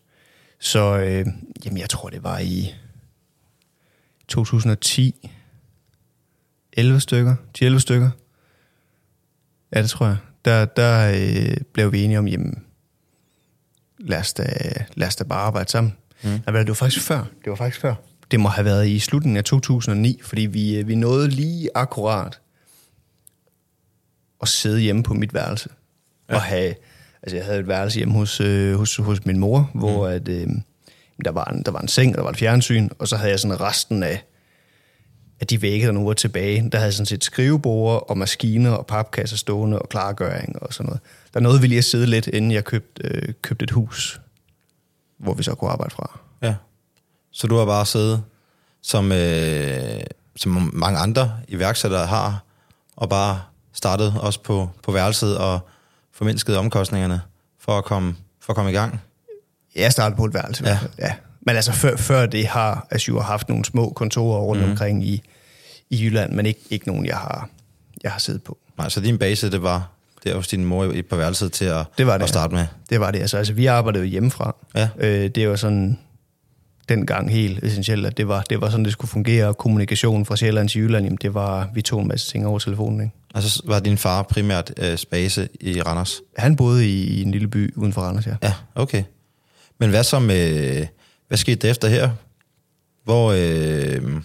Så 0.60 0.98
øh, 0.98 1.26
jamen, 1.66 1.78
jeg 1.78 1.90
tror, 1.90 2.10
det 2.10 2.24
var 2.24 2.40
i 2.40 2.74
2010. 4.28 5.30
11 6.74 7.00
stykker. 7.00 7.36
10-11 7.64 7.80
stykker. 7.80 8.10
Ja, 9.76 9.82
det 9.82 9.90
tror 9.90 10.06
jeg. 10.06 10.18
Der, 10.46 10.66
der 10.66 11.12
øh, 11.16 11.58
blev 11.74 11.92
vi 11.92 12.04
enige 12.04 12.20
om, 12.20 12.28
jamen, 12.28 12.64
lad 14.00 14.20
os 14.20 14.34
da, 14.34 14.46
lad 14.96 15.08
os 15.08 15.16
da 15.16 15.24
bare 15.24 15.40
arbejde 15.40 15.70
sammen. 15.70 15.94
Mm. 16.24 16.30
Det 16.30 16.68
var 16.68 16.74
faktisk 16.74 17.06
før. 17.06 17.18
Det 17.44 17.50
var 17.50 17.56
faktisk 17.56 17.82
før. 17.82 17.96
Det 18.32 18.40
må 18.40 18.50
have 18.50 18.66
været 18.66 18.88
i 18.88 19.00
slutningen 19.00 19.38
af 19.38 19.44
2009, 19.44 20.20
fordi 20.24 20.42
vi, 20.42 20.76
øh, 20.76 20.88
vi 20.88 20.96
nåede 20.96 21.30
lige 21.30 21.70
akkurat 21.76 22.40
at 24.42 24.48
sidde 24.48 24.80
hjemme 24.80 25.04
på 25.04 25.14
mit 25.14 25.34
værelse. 25.34 25.70
Ja. 26.30 26.36
Og 26.36 26.42
have, 26.42 26.76
altså 27.24 27.36
jeg 27.36 27.46
havde 27.46 27.60
et 27.60 27.68
værelse 27.68 27.98
hjemme 27.98 28.14
hos, 28.14 28.42
øh, 28.42 28.76
hos, 28.76 28.96
hos 28.96 29.26
min 29.26 29.40
mor, 29.40 29.72
hvor 29.74 30.08
mm. 30.08 30.14
at, 30.14 30.28
øh, 30.28 30.48
der, 31.26 31.32
var 31.32 31.46
en, 31.46 31.64
der 31.64 31.72
var 31.72 31.80
en 31.80 31.88
seng, 31.88 32.12
og 32.12 32.18
der 32.18 32.24
var 32.24 32.30
et 32.30 32.38
fjernsyn, 32.38 32.90
og 33.00 33.08
så 33.08 33.18
havde 33.18 33.32
jeg 33.32 33.40
sådan 33.40 33.62
resten 33.62 34.04
af, 34.04 34.24
af 35.40 35.48
de 35.48 35.62
der 35.62 35.92
nu 35.92 36.06
var 36.06 36.14
tilbage, 36.14 36.70
der 36.70 36.78
havde 36.78 36.92
sådan 36.92 37.06
set 37.06 37.24
skrivebord 37.24 38.10
og 38.10 38.18
maskiner 38.18 38.72
og 38.72 38.86
papkasser 38.86 39.38
stående 39.38 39.80
og 39.80 39.90
klargøring 39.90 40.62
og 40.62 40.74
sådan 40.74 40.86
noget. 40.86 41.02
Der 41.34 41.40
nåede 41.40 41.62
vi 41.62 41.68
lige 41.68 41.78
at 41.78 41.84
sidde 41.84 42.06
lidt, 42.06 42.28
inden 42.28 42.52
jeg 42.52 42.64
købte, 42.64 43.02
øh, 43.04 43.34
købte 43.42 43.64
et 43.64 43.72
hus, 43.72 44.22
hvor 45.18 45.34
vi 45.34 45.44
så 45.44 45.56
kunne 45.56 45.72
arbejde 45.72 45.94
fra. 45.94 46.20
Ja. 46.42 46.56
Så 47.32 47.48
du 47.48 47.56
har 47.56 47.66
bare 47.66 47.86
siddet, 47.86 48.24
som, 48.82 49.12
øh, 49.12 50.00
som 50.36 50.72
mange 50.74 51.00
andre 51.00 51.32
iværksættere 51.48 52.06
har, 52.06 52.44
og 52.96 53.10
bare 53.10 53.42
startet 53.74 54.14
også 54.20 54.40
på, 54.44 54.70
på 54.84 54.92
værelset 54.92 55.38
og 55.38 55.60
formindsket 56.14 56.58
omkostningerne 56.58 57.22
for 57.60 57.78
at 57.78 57.86
komme, 57.86 58.16
for 58.42 58.54
at 58.54 58.56
komme 58.56 58.72
i 58.72 58.74
gang. 58.74 59.02
Jeg 59.76 59.92
startede 59.92 60.18
på 60.18 60.26
et 60.26 60.34
værelse. 60.34 60.64
Ja. 60.68 60.80
ja. 61.00 61.14
Men 61.48 61.56
altså 61.56 61.72
før, 61.72 61.96
før 61.98 62.26
det 62.26 62.48
har 62.48 62.88
Azure 62.92 63.24
haft 63.24 63.50
nogle 63.50 63.66
små 63.66 63.90
kontorer 63.90 64.42
rundt 64.42 64.64
mm. 64.64 64.70
omkring 64.72 65.04
i, 65.08 65.22
i 65.90 66.04
Jylland, 66.04 66.34
men 66.34 66.46
ikke, 66.46 66.60
ikke 66.70 66.88
nogen, 66.88 67.06
jeg 67.06 67.16
har, 67.18 67.50
jeg 68.04 68.12
har 68.12 68.20
siddet 68.20 68.44
på. 68.44 68.58
Nej, 68.78 68.90
så 68.90 69.02
din 69.02 69.18
base, 69.18 69.52
det 69.52 69.62
var, 69.62 69.92
der 70.24 70.36
hos 70.36 70.48
din 70.48 70.66
mor 70.66 70.84
i- 70.86 71.02
på 71.02 71.16
værelset 71.16 71.52
til 71.52 71.66
at, 71.66 71.86
Det 71.98 72.08
var 72.08 72.18
det, 72.18 72.24
at 72.24 72.30
starte 72.30 72.54
med. 72.56 72.66
Det 72.90 73.00
var 73.00 73.12
det. 73.12 73.20
Altså, 73.20 73.38
altså 73.38 73.54
vi 73.54 73.66
arbejdede 73.66 74.04
jo 74.04 74.10
hjemmefra. 74.10 74.56
Ja. 74.76 74.90
Øh, 75.00 75.30
det 75.30 75.50
var 75.50 75.56
sådan 75.56 75.98
dengang 76.90 77.32
helt 77.32 77.64
essentielt, 77.64 78.06
at 78.06 78.18
det 78.18 78.28
var, 78.28 78.42
det 78.42 78.62
var 78.62 78.70
sådan, 78.70 78.86
det 78.86 78.94
skulle 78.94 79.10
fungere. 79.10 79.48
Og 79.48 79.58
kommunikation 79.58 80.26
fra 80.26 80.36
Sjælland 80.36 80.70
til 80.70 80.82
Jylland, 80.82 81.06
jamen, 81.06 81.18
det 81.22 81.34
var, 81.34 81.70
vi 81.74 81.82
tog 81.82 82.02
en 82.02 82.08
masse 82.08 82.32
ting 82.32 82.48
over 82.48 82.60
telefonen. 82.60 83.02
Ikke? 83.02 83.14
Og 83.34 83.44
så 83.44 83.62
var 83.66 83.80
din 83.80 83.98
far 83.98 84.24
primært 84.24 84.74
øh, 84.78 84.98
spase 84.98 85.48
i 85.62 85.82
Randers? 85.82 86.20
Han 86.38 86.56
boede 86.56 86.88
i, 86.90 87.04
i 87.04 87.22
en 87.22 87.32
lille 87.32 87.48
by 87.48 87.74
uden 87.76 87.94
for 87.94 88.02
Randers, 88.02 88.28
ja. 88.28 88.36
Ja, 88.44 88.54
okay. 88.76 89.04
Men 89.80 89.90
hvad 89.90 90.04
så 90.04 90.20
med, 90.20 90.86
hvad 91.28 91.38
skete 91.38 91.56
der 91.56 91.72
efter 91.72 91.88
her? 91.88 92.10
Hvor, 93.04 93.32
øh, 93.38 94.22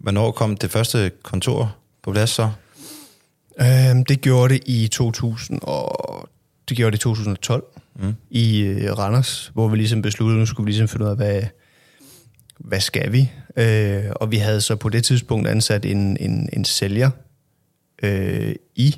hvornår 0.00 0.30
kom 0.30 0.56
det 0.56 0.70
første 0.70 1.10
kontor 1.22 1.76
på 2.02 2.12
plads 2.12 2.30
så? 2.30 2.50
Øhm, 3.60 4.04
det 4.04 4.20
gjorde 4.20 4.54
det 4.54 4.62
i 4.66 4.88
2000 4.88 5.58
og 5.62 6.28
det 6.68 6.76
gjorde 6.76 6.90
det 6.90 6.98
i 6.98 7.02
2012 7.02 7.64
Mm. 7.94 8.14
i 8.30 8.60
øh, 8.60 8.98
Randers, 8.98 9.50
hvor 9.54 9.68
vi 9.68 9.76
ligesom 9.76 10.02
besluttede, 10.02 10.38
nu 10.38 10.46
skulle 10.46 10.64
vi 10.64 10.70
ligesom 10.70 10.88
finde 10.88 11.04
ud 11.06 11.10
af, 11.10 11.16
hvad, 11.16 11.42
hvad 12.58 12.80
skal 12.80 13.12
vi? 13.12 13.30
Øh, 13.56 14.04
og 14.16 14.30
vi 14.30 14.36
havde 14.36 14.60
så 14.60 14.76
på 14.76 14.88
det 14.88 15.04
tidspunkt 15.04 15.48
ansat 15.48 15.84
en, 15.84 16.16
en, 16.20 16.48
en 16.52 16.64
sælger 16.64 17.10
øh, 18.02 18.54
i 18.74 18.96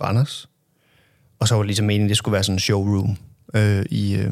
Randers. 0.00 0.48
Og 1.38 1.48
så 1.48 1.54
var 1.54 1.62
det 1.62 1.66
ligesom 1.66 1.86
meningen, 1.86 2.06
at 2.06 2.08
det 2.08 2.16
skulle 2.16 2.32
være 2.32 2.44
sådan 2.44 2.54
en 2.54 2.60
showroom 2.60 3.16
øh, 3.54 3.84
i, 3.90 4.14
øh, 4.14 4.30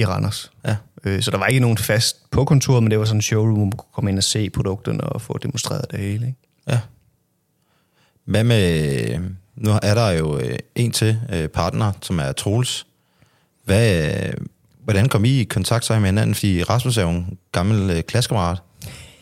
i 0.00 0.04
Randers. 0.04 0.52
Ja. 0.66 0.76
Øh, 1.04 1.22
så 1.22 1.30
der 1.30 1.38
var 1.38 1.46
ikke 1.46 1.60
nogen 1.60 1.78
fast 1.78 2.30
på 2.30 2.44
kontoret, 2.44 2.82
men 2.82 2.90
det 2.90 2.98
var 2.98 3.04
sådan 3.04 3.18
en 3.18 3.22
showroom, 3.22 3.54
hvor 3.54 3.64
man 3.64 3.72
kunne 3.72 3.92
komme 3.92 4.10
ind 4.10 4.18
og 4.18 4.24
se 4.24 4.50
produkterne 4.50 5.00
og 5.00 5.22
få 5.22 5.38
demonstreret 5.38 5.90
det 5.90 5.98
hele. 5.98 6.26
Ikke? 6.26 6.38
Ja. 6.68 6.80
Hvad 8.24 8.44
med, 8.44 9.18
nu 9.56 9.70
er 9.82 9.94
der 9.94 10.10
jo 10.10 10.38
øh, 10.38 10.58
en 10.74 10.92
til 10.92 11.18
øh, 11.32 11.48
partner, 11.48 11.92
som 12.02 12.18
er 12.18 12.32
Troels. 12.32 12.86
Hvad, 13.64 14.10
hvordan 14.84 15.08
kom 15.08 15.24
I 15.24 15.40
i 15.40 15.44
kontakt 15.44 15.84
så 15.84 15.98
med 15.98 16.08
hinanden? 16.08 16.34
Fordi 16.34 16.62
Rasmus 16.62 16.96
er 16.96 17.02
jo 17.02 17.10
en 17.10 17.38
gammel 17.52 18.02
klassekammerat. 18.02 18.58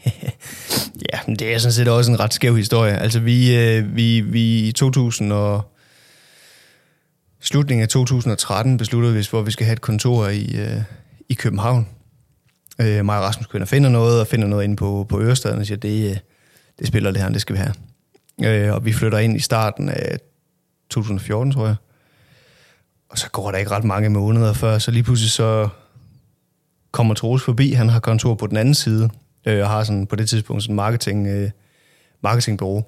Ja, 1.13 1.19
men 1.27 1.37
det 1.37 1.55
er 1.55 1.59
sådan 1.59 1.73
set 1.73 1.89
også 1.89 2.11
en 2.11 2.21
ret 2.21 2.35
skæv 2.35 2.57
historie. 2.57 2.99
Altså 2.99 3.21
vi, 3.21 3.81
vi, 3.81 4.21
vi 4.21 4.69
i 4.69 4.73
2000 4.73 5.33
og 5.33 5.75
slutningen 7.41 7.83
af 7.83 7.89
2013 7.89 8.77
besluttede 8.77 9.15
vi, 9.15 9.27
hvor 9.31 9.43
vi 9.43 9.51
skal 9.51 9.67
have 9.67 9.73
et 9.73 9.81
kontor 9.81 10.29
i, 10.29 10.57
øh, 10.57 10.83
i 11.29 11.35
København. 11.35 11.89
Øh, 12.81 13.05
mig 13.05 13.19
og 13.19 13.25
Rasmus 13.25 13.47
kunne 13.47 13.67
finde 13.67 13.91
noget, 13.91 14.21
og 14.21 14.27
finder 14.27 14.49
noget 14.49 14.65
inde 14.65 14.77
på, 14.77 15.07
på 15.09 15.21
Ørestaden, 15.21 15.59
og 15.59 15.67
siger, 15.67 15.79
det, 15.79 16.11
øh, 16.11 16.17
det 16.79 16.87
spiller 16.87 17.11
det 17.11 17.23
her, 17.23 17.29
det 17.29 17.41
skal 17.41 17.57
vi 17.57 17.61
have. 17.61 17.75
Øh, 18.45 18.75
og 18.75 18.85
vi 18.85 18.93
flytter 18.93 19.19
ind 19.19 19.37
i 19.37 19.41
starten 19.41 19.89
af 19.89 20.19
2014, 20.91 21.53
tror 21.53 21.67
jeg. 21.67 21.77
Og 23.11 23.19
så 23.19 23.31
går 23.31 23.51
der 23.51 23.59
ikke 23.59 23.71
ret 23.71 23.85
mange 23.85 24.09
måneder 24.09 24.53
før, 24.53 24.79
så 24.79 24.91
lige 24.91 25.03
pludselig 25.03 25.31
så 25.31 25.69
kommer 26.91 27.15
Troels 27.15 27.43
forbi. 27.43 27.73
Han 27.73 27.89
har 27.89 28.01
kontor 28.01 28.35
på 28.35 28.47
den 28.47 28.57
anden 28.57 28.75
side, 28.75 29.11
øh, 29.47 29.63
og 29.63 29.69
har 29.71 29.85
sådan 29.85 30.07
på 30.07 30.17
det 30.17 30.29
tidspunkt 30.29 30.63
sådan 30.63 30.77
marketing, 30.77 31.27
øh, 31.27 31.51
marketingbureau, 32.23 32.85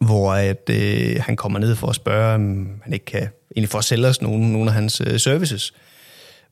hvor 0.00 0.32
at, 0.32 0.70
øh, 0.70 1.16
han 1.20 1.36
kommer 1.36 1.58
ned 1.58 1.74
for 1.74 1.86
at 1.86 1.94
spørge, 1.96 2.34
om 2.34 2.68
han 2.82 2.92
ikke 2.92 3.04
kan 3.04 3.28
egentlig 3.56 3.68
for 3.68 3.78
at 3.78 3.84
sælge 3.84 4.06
os 4.06 4.22
nogle, 4.22 4.52
nogle 4.52 4.70
af 4.70 4.74
hans 4.74 5.02
øh, 5.06 5.20
services. 5.20 5.74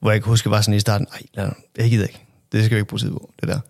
Hvor 0.01 0.11
jeg 0.11 0.23
kan 0.23 0.31
huske, 0.31 0.51
var 0.51 0.61
sådan 0.61 0.75
i 0.75 0.81
starten, 0.81 1.07
nej, 1.37 1.55
jeg 1.77 1.91
gider 1.91 2.07
ikke. 2.07 2.21
Det 2.53 2.65
skal 2.65 2.75
vi 2.75 2.79
ikke 2.79 2.89
bruge 2.89 3.01
tid 3.01 3.11
på, 3.11 3.31
det 3.41 3.49
der. 3.49 3.61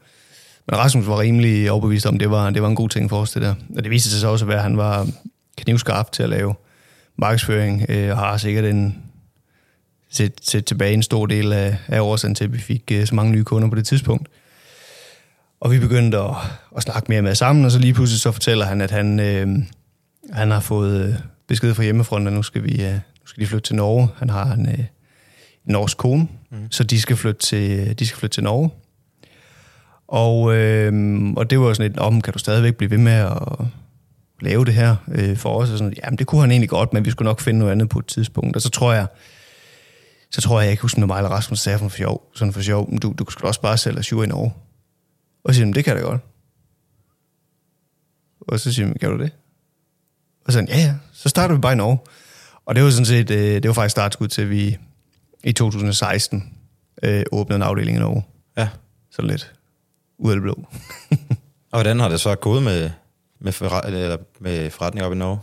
Men 0.69 0.79
Rasmus 0.79 1.07
var 1.07 1.21
rimelig 1.21 1.71
overbevist 1.71 2.07
om, 2.07 2.19
det 2.19 2.31
var, 2.31 2.51
det 2.51 2.63
var 2.63 2.69
en 2.69 2.77
god 2.77 2.89
ting 2.89 3.11
for 3.11 3.21
os, 3.21 3.31
det 3.31 3.43
der. 3.43 3.55
Og 3.77 3.83
det 3.83 3.91
viste 3.91 4.11
sig 4.11 4.21
så 4.21 4.29
også 4.29 4.45
at 4.45 4.49
være, 4.49 4.57
at 4.57 4.63
han 4.63 4.77
var 4.77 5.09
knivskarp 5.59 6.13
til 6.13 6.23
at 6.23 6.29
lave 6.29 6.55
markedsføring, 7.17 7.87
øh, 7.89 8.11
og 8.11 8.17
har 8.17 8.37
sikkert 8.37 8.65
en, 8.65 9.03
set, 10.11 10.33
set 10.43 10.65
tilbage 10.65 10.95
en 10.95 11.03
stor 11.03 11.27
del 11.27 11.53
af, 11.53 11.77
af 11.89 12.01
årsagen 12.01 12.35
til, 12.35 12.45
at 12.45 12.53
vi 12.53 12.59
fik 12.59 12.83
øh, 12.93 13.07
så 13.07 13.15
mange 13.15 13.33
nye 13.33 13.45
kunder 13.45 13.69
på 13.69 13.75
det 13.75 13.87
tidspunkt. 13.87 14.29
Og 15.65 15.71
vi 15.71 15.79
begyndte 15.79 16.19
at, 16.19 16.37
at 16.77 16.83
snakke 16.83 17.07
mere 17.09 17.23
med 17.23 17.35
sammen, 17.35 17.65
og 17.65 17.71
så 17.71 17.79
lige 17.79 17.95
pludselig 17.95 18.21
så 18.21 18.33
fortæller 18.33 18.65
han, 18.67 18.81
at 18.81 18.91
han, 18.91 19.21
øh, 19.21 19.49
han 20.33 20.51
har 20.51 20.61
fået 20.61 21.09
øh, 21.09 21.15
besked 21.49 21.75
fra 21.75 21.83
hjemmefronten, 21.83 22.27
at 22.27 22.33
nu 22.33 22.43
skal, 22.43 22.65
vi, 22.65 22.85
øh, 22.85 22.93
nu 22.93 23.27
skal 23.27 23.41
de 23.43 23.47
flytte 23.47 23.69
til 23.69 23.77
Norge. 23.77 24.09
Han 24.17 24.31
har 24.31 24.53
en, 24.53 24.69
øh, 24.69 24.79
en 24.79 24.87
norsk 25.65 25.97
kone, 25.97 26.29
mm. 26.51 26.57
så 26.71 26.85
de 26.85 27.01
skal, 27.01 27.17
flytte 27.17 27.41
til, 27.41 27.99
de 27.99 28.07
skal 28.07 28.19
flytte 28.19 28.37
til 28.37 28.45
Norge. 28.45 28.71
Og, 30.09 30.55
øh, 30.55 31.23
og 31.37 31.51
det 31.51 31.61
var 31.61 31.73
sådan 31.73 31.93
et, 31.93 31.99
om 31.99 32.21
kan 32.21 32.33
du 32.33 32.39
stadigvæk 32.39 32.77
blive 32.77 32.91
ved 32.91 32.99
med 32.99 33.13
at 33.13 33.67
lave 34.41 34.65
det 34.65 34.75
her 34.75 34.97
øh, 35.09 35.37
for 35.37 35.61
os? 35.61 35.71
Og 35.71 35.79
sådan, 35.79 35.95
jamen 36.05 36.19
det 36.19 36.27
kunne 36.27 36.41
han 36.41 36.51
egentlig 36.51 36.71
godt, 36.71 36.93
men 36.93 37.05
vi 37.05 37.11
skulle 37.11 37.27
nok 37.27 37.41
finde 37.41 37.59
noget 37.59 37.73
andet 37.73 37.89
på 37.89 37.99
et 37.99 38.07
tidspunkt. 38.07 38.57
Og 38.57 38.63
så 38.63 38.71
tror 38.71 38.93
jeg, 38.93 39.07
så 40.31 40.41
tror 40.41 40.61
jeg, 40.61 40.69
jeg 40.69 40.79
kan 40.79 40.83
huske, 40.83 41.01
når 41.01 41.17
eller 41.17 41.31
Rasmus 41.31 41.61
sagde 41.61 41.79
for 41.79 41.89
sjov, 41.89 42.23
sådan 42.35 42.53
for 42.53 42.61
sjov, 42.61 42.91
"Men 42.91 42.99
du, 42.99 43.15
du 43.19 43.25
skulle 43.31 43.49
også 43.49 43.61
bare 43.61 43.79
sælge 43.79 43.99
Azure 43.99 44.25
i 44.25 44.29
Norge. 44.29 44.53
Og 45.45 45.55
så 45.55 45.59
siger 45.59 45.67
han, 45.67 45.75
det 45.75 45.85
kan 45.85 45.95
jeg 45.95 46.03
da 46.03 46.07
godt. 46.07 46.21
Og 48.41 48.61
så 48.61 48.73
siger 48.73 48.87
han, 48.87 48.97
kan 49.01 49.11
du 49.11 49.19
det? 49.19 49.33
Og 50.45 50.53
så 50.53 50.67
ja, 50.69 50.79
ja, 50.79 50.95
så 51.13 51.29
starter 51.29 51.55
vi 51.55 51.61
bare 51.61 51.73
i 51.73 51.77
Norge. 51.77 51.99
Og 52.67 52.75
det 52.75 52.85
var 52.85 52.91
sådan 52.91 53.07
set, 53.07 53.31
øh, 53.31 53.55
det 53.55 53.69
var 53.69 53.73
faktisk 53.73 53.91
startskud 53.91 54.29
til, 54.29 54.43
at 54.43 54.51
vi 54.51 54.79
i 55.45 55.53
2016 55.53 56.53
øh, 57.03 57.25
åbnede 57.33 57.57
en 57.57 57.63
afdeling 57.63 57.97
i 57.97 58.01
Norge. 58.01 58.25
Ja. 58.57 58.69
Sådan 59.11 59.31
lidt 59.31 59.53
ud 60.19 60.31
af 60.31 60.37
det 60.37 60.43
blå. 60.43 60.65
Og 61.73 61.77
hvordan 61.83 62.01
har 62.01 62.09
det 62.09 62.21
så 62.21 62.35
gået 62.35 62.63
med, 62.63 62.91
med, 63.41 63.53
forret, 63.53 63.87
eller 63.87 64.17
med 64.41 64.71
forretning 64.71 65.07
op 65.07 65.13
i 65.13 65.17
Norge? 65.17 65.39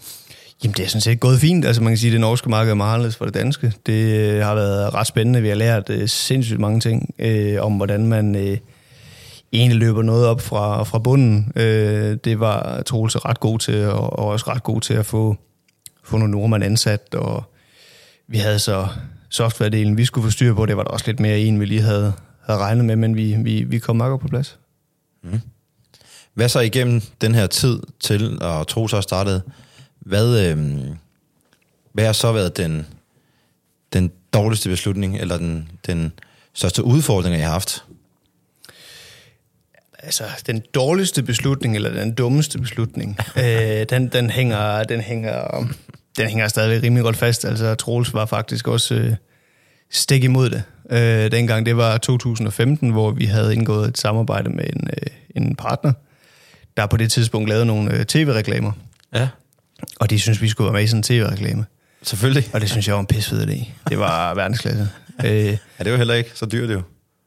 Jamen, 0.63 0.73
det 0.77 0.85
er 0.85 0.87
sådan 0.87 1.01
set 1.01 1.19
gået 1.19 1.39
fint. 1.39 1.65
Altså, 1.65 1.81
man 1.81 1.91
kan 1.91 1.97
sige, 1.97 2.09
at 2.09 2.13
det 2.13 2.21
norske 2.21 2.49
marked 2.49 2.71
er 2.71 2.75
meget 2.75 2.93
anderledes 2.93 3.15
for 3.15 3.25
det 3.25 3.33
danske. 3.33 3.73
Det 3.85 4.19
øh, 4.19 4.45
har 4.45 4.55
været 4.55 4.93
ret 4.93 5.07
spændende. 5.07 5.41
Vi 5.41 5.47
har 5.47 5.55
lært 5.55 5.89
øh, 5.89 6.09
sindssygt 6.09 6.59
mange 6.59 6.79
ting 6.79 7.15
øh, 7.19 7.61
om, 7.61 7.73
hvordan 7.73 8.05
man 8.07 8.35
øh, 8.35 8.57
egentlig 9.53 9.79
løber 9.79 10.01
noget 10.01 10.27
op 10.27 10.41
fra, 10.41 10.83
fra 10.83 10.99
bunden. 10.99 11.51
Øh, 11.55 12.17
det 12.23 12.39
var 12.39 12.81
Troels 12.81 13.25
ret 13.25 13.39
god 13.39 13.59
til, 13.59 13.85
og, 13.85 14.19
og 14.19 14.25
også 14.25 14.45
ret 14.47 14.63
god 14.63 14.81
til 14.81 14.93
at 14.93 15.05
få, 15.05 15.37
få 16.03 16.17
nogle 16.17 16.31
nordmænd 16.31 16.63
ansat. 16.63 17.15
Og 17.15 17.43
vi 18.27 18.37
havde 18.37 18.59
så 18.59 18.87
softwaredelen, 19.29 19.97
vi 19.97 20.05
skulle 20.05 20.25
få 20.25 20.31
styr 20.31 20.53
på. 20.53 20.65
Det 20.65 20.77
var 20.77 20.83
der 20.83 20.89
også 20.89 21.05
lidt 21.07 21.19
mere 21.19 21.39
en, 21.39 21.59
vi 21.59 21.65
lige 21.65 21.81
havde, 21.81 22.13
havde 22.45 22.59
regnet 22.59 22.85
med, 22.85 22.95
men 22.95 23.15
vi, 23.15 23.35
vi, 23.39 23.63
vi 23.63 23.79
kom 23.79 23.95
meget 23.95 24.09
godt 24.09 24.21
på 24.21 24.27
plads. 24.27 24.59
Mm. 25.23 25.41
Hvad 26.33 26.49
så 26.49 26.59
igennem 26.59 27.01
den 27.21 27.35
her 27.35 27.47
tid 27.47 27.79
til, 27.99 28.43
og 28.43 28.67
tro 28.67 28.87
så 28.87 29.01
startede, 29.01 29.41
hvad, 29.99 30.49
øh, 30.49 30.57
hvad 31.93 32.05
har 32.05 32.13
så 32.13 32.31
været 32.31 32.57
den, 32.57 32.87
den 33.93 34.11
dårligste 34.33 34.69
beslutning, 34.69 35.17
eller 35.17 35.37
den, 35.37 35.69
den 35.87 36.11
største 36.53 36.83
udfordring, 36.83 37.35
jeg 37.35 37.45
har 37.45 37.51
haft? 37.51 37.83
Altså, 40.03 40.23
den 40.47 40.63
dårligste 40.75 41.23
beslutning, 41.23 41.75
eller 41.75 41.89
den 41.93 42.13
dummeste 42.13 42.59
beslutning, 42.59 43.17
øh, 43.37 43.85
den, 43.89 44.07
den, 44.07 44.29
hænger, 44.29 44.83
den, 44.83 45.01
hænger, 45.01 45.67
den 46.17 46.27
hænger 46.27 46.47
stadigvæk 46.47 46.83
rimelig 46.83 47.03
godt 47.03 47.17
fast. 47.17 47.45
Altså, 47.45 47.75
Troels 47.75 48.13
var 48.13 48.25
faktisk 48.25 48.67
også 48.67 48.95
øh, 48.95 49.13
stik 49.91 50.23
imod 50.23 50.49
det. 50.49 50.63
Øh, 50.91 51.31
dengang, 51.31 51.65
det 51.65 51.77
var 51.77 51.97
2015, 51.97 52.89
hvor 52.89 53.11
vi 53.11 53.25
havde 53.25 53.53
indgået 53.55 53.87
et 53.87 53.97
samarbejde 53.97 54.49
med 54.49 54.63
en, 54.63 54.87
øh, 54.87 55.07
en 55.35 55.55
partner, 55.55 55.93
der 56.77 56.85
på 56.85 56.97
det 56.97 57.11
tidspunkt 57.11 57.49
lavede 57.49 57.65
nogle 57.65 57.93
øh, 57.93 58.05
tv-reklamer. 58.05 58.71
Ja, 59.13 59.27
Og 59.99 60.09
de 60.09 60.19
synes 60.19 60.41
vi 60.41 60.49
skulle 60.49 60.65
være 60.65 60.73
med 60.73 60.83
i 60.83 60.87
sådan 60.87 60.99
en 60.99 61.03
tv-reklame. 61.03 61.65
selvfølgelig. 62.03 62.49
Og 62.53 62.61
det 62.61 62.69
synes 62.69 62.87
jeg 62.87 62.93
var 62.95 62.99
en 63.01 63.07
pissfed 63.07 63.47
idé. 63.47 63.65
Det 63.89 63.99
var 63.99 64.33
verdensklasse. 64.35 64.87
Øh, 65.25 65.57
Ja, 65.79 65.83
det 65.83 65.91
var 65.91 65.97
heller 65.97 66.13
ikke 66.13 66.31
så 66.33 66.45
dyrt 66.45 66.69
jo. 66.69 66.81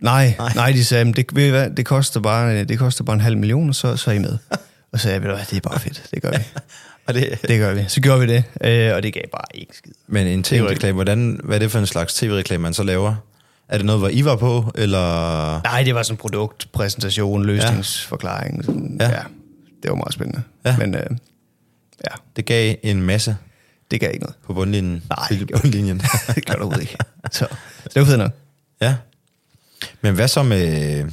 Nej, 0.04 0.34
nej, 0.38 0.52
nej, 0.54 0.72
de 0.72 0.84
sagde, 0.84 1.04
"Men 1.04 1.14
det, 1.14 1.26
ved 1.34 1.46
I 1.46 1.50
hvad, 1.50 1.70
det, 1.70 1.86
koster 1.86 2.20
bare, 2.20 2.64
det 2.64 2.78
koster 2.78 3.04
bare 3.04 3.14
en 3.14 3.20
halv 3.20 3.36
million, 3.38 3.68
og 3.68 3.74
så, 3.74 3.96
så 3.96 4.10
er 4.10 4.14
I 4.14 4.18
med. 4.18 4.38
Og 4.92 4.98
så 5.00 5.02
sagde 5.02 5.14
jeg, 5.14 5.22
ved 5.22 5.28
du 5.28 5.34
hvad, 5.36 5.44
det 5.50 5.56
er 5.56 5.60
bare 5.68 5.80
fedt, 5.80 6.06
det 6.14 6.22
gør 6.22 6.30
vi. 6.30 6.36
Og 7.06 7.14
det, 7.14 7.38
Det 7.48 7.58
gør 7.58 7.74
vi. 7.74 7.84
Så 7.88 8.00
gjorde 8.00 8.20
vi 8.20 8.26
det, 8.26 8.44
øh, 8.60 8.94
og 8.96 9.02
det 9.02 9.14
gav 9.14 9.22
bare 9.32 9.44
ikke 9.54 9.76
skid. 9.76 9.92
men 10.06 10.26
en 10.26 10.42
tv-reklame, 10.42 10.94
hvordan, 10.94 11.40
hvad 11.44 11.54
er 11.56 11.58
det 11.58 11.70
for 11.70 11.78
en 11.78 11.86
slags 11.86 12.14
tv-reklame, 12.14 12.62
man 12.62 12.74
så 12.74 12.82
laver? 12.82 13.14
Er 13.68 13.76
det 13.76 13.86
noget, 13.86 14.00
hvor 14.00 14.08
I 14.08 14.24
var 14.24 14.36
på, 14.36 14.72
eller... 14.74 15.60
Nej, 15.62 15.82
det 15.82 15.94
var 15.94 16.02
sådan 16.02 16.14
en 16.14 16.16
produktpræsentation, 16.18 17.44
løsningsforklaring. 17.46 18.64
Sådan, 18.64 18.96
Ja. 19.00 19.08
ja. 19.10 19.20
det 19.82 19.90
var 19.90 19.96
meget 19.96 20.12
spændende. 20.14 20.42
Ja. 20.64 20.76
Men 20.76 20.94
øh, 20.94 21.06
ja, 22.04 22.14
Det 22.36 22.44
gav 22.46 22.74
en 22.82 23.02
masse 23.02 23.36
det 23.90 24.00
gav 24.00 24.10
ikke 24.12 24.24
noget. 24.24 24.36
på 24.46 24.54
bundlinjen. 24.54 25.02
Nej, 25.10 25.26
det 25.30 25.38
gjorde 25.48 25.62
bundlinjen. 25.62 25.98
det 26.34 26.44
gjorde 26.44 26.74
det 26.74 26.80
ikke. 26.80 26.96
Så 27.32 27.46
det 27.84 28.00
var 28.00 28.04
fedt 28.04 28.18
nok. 28.18 28.32
ja. 28.80 28.94
Men 30.00 30.14
hvad 30.14 30.28
så 30.28 30.42
med... 30.42 31.04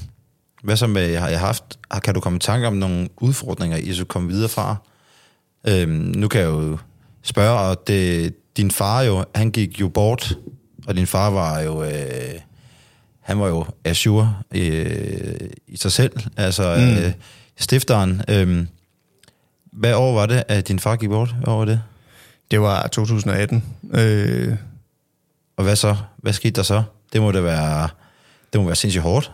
Hvad 0.63 0.77
så 0.77 0.87
med, 0.87 1.17
har 1.17 1.29
jeg 1.29 1.39
haft, 1.39 1.63
kan 2.03 2.13
du 2.13 2.19
komme 2.19 2.37
i 2.37 2.39
tanke 2.39 2.67
om 2.67 2.73
nogle 2.73 3.09
udfordringer, 3.17 3.77
I 3.77 3.93
skulle 3.93 4.07
komme 4.07 4.29
videre 4.29 4.49
fra? 4.49 4.75
Øhm, 5.67 5.91
nu 5.91 6.27
kan 6.27 6.41
jeg 6.41 6.47
jo 6.47 6.77
spørge, 7.21 7.59
og 7.59 7.87
det, 7.87 8.33
din 8.57 8.71
far 8.71 9.01
jo, 9.01 9.25
han 9.35 9.51
gik 9.51 9.81
jo 9.81 9.87
bort, 9.87 10.37
og 10.87 10.95
din 10.95 11.07
far 11.07 11.29
var 11.29 11.59
jo, 11.59 11.83
øh, 11.83 12.39
han 13.19 13.39
var 13.39 13.47
jo 13.47 13.65
Azure 13.85 14.35
øh, 14.55 15.35
i 15.67 15.77
sig 15.77 15.91
selv, 15.91 16.11
altså 16.37 16.75
mm. 16.77 17.05
øh, 17.05 17.13
stifteren. 17.57 18.21
Øh, 18.27 18.65
hvad 19.73 19.93
år 19.93 20.13
var 20.13 20.25
det, 20.25 20.43
at 20.47 20.67
din 20.67 20.79
far 20.79 20.95
gik 20.95 21.09
bort? 21.09 21.29
Hvad 21.29 21.47
år 21.47 21.57
var 21.57 21.65
det? 21.65 21.81
Det 22.51 22.61
var 22.61 22.87
2018. 22.87 23.63
Øh, 23.93 24.55
Og 25.57 25.63
hvad 25.63 25.75
så? 25.75 25.95
Hvad 26.17 26.33
skete 26.33 26.51
der 26.51 26.63
så? 26.63 26.83
Det 27.13 27.21
må 27.21 27.31
det 27.31 27.43
være, 27.43 27.89
det 28.53 28.61
må 28.61 28.67
være 28.67 28.75
sindssygt 28.75 29.03
hårdt. 29.03 29.31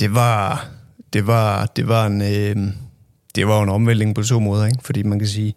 det 0.00 0.14
var, 0.14 0.68
det 1.12 1.26
var, 1.26 1.66
det 1.66 1.88
var 1.88 2.06
en, 2.06 2.22
øh, 2.22 2.72
det 3.34 3.48
var 3.48 3.62
en 3.62 3.68
omvæltning 3.68 4.14
på 4.14 4.22
to 4.22 4.40
måder, 4.40 4.66
ikke? 4.66 4.78
Fordi 4.82 5.02
man 5.02 5.18
kan 5.18 5.28
sige, 5.28 5.54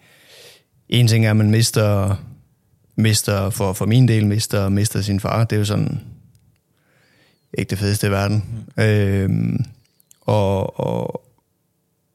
en 0.90 1.08
ting 1.08 1.26
er, 1.26 1.30
at 1.30 1.38
man 1.38 1.52
mister, 1.52 2.16
mister 2.96 3.50
for, 3.50 3.74
for 3.74 3.86
min 3.86 4.08
del, 4.08 4.26
mister, 4.26 4.70
mister 4.70 5.02
sin 5.02 5.20
far. 5.20 5.44
Det 5.44 5.56
er 5.56 5.60
jo 5.60 5.66
sådan, 5.66 6.02
ikke 7.54 7.70
det 7.70 7.80
fedeste 7.80 8.08
i 8.08 8.12
verden. 8.12 8.66
Mm. 8.78 8.84
Øh, 8.84 9.60
og, 10.22 10.80
og, 10.80 11.22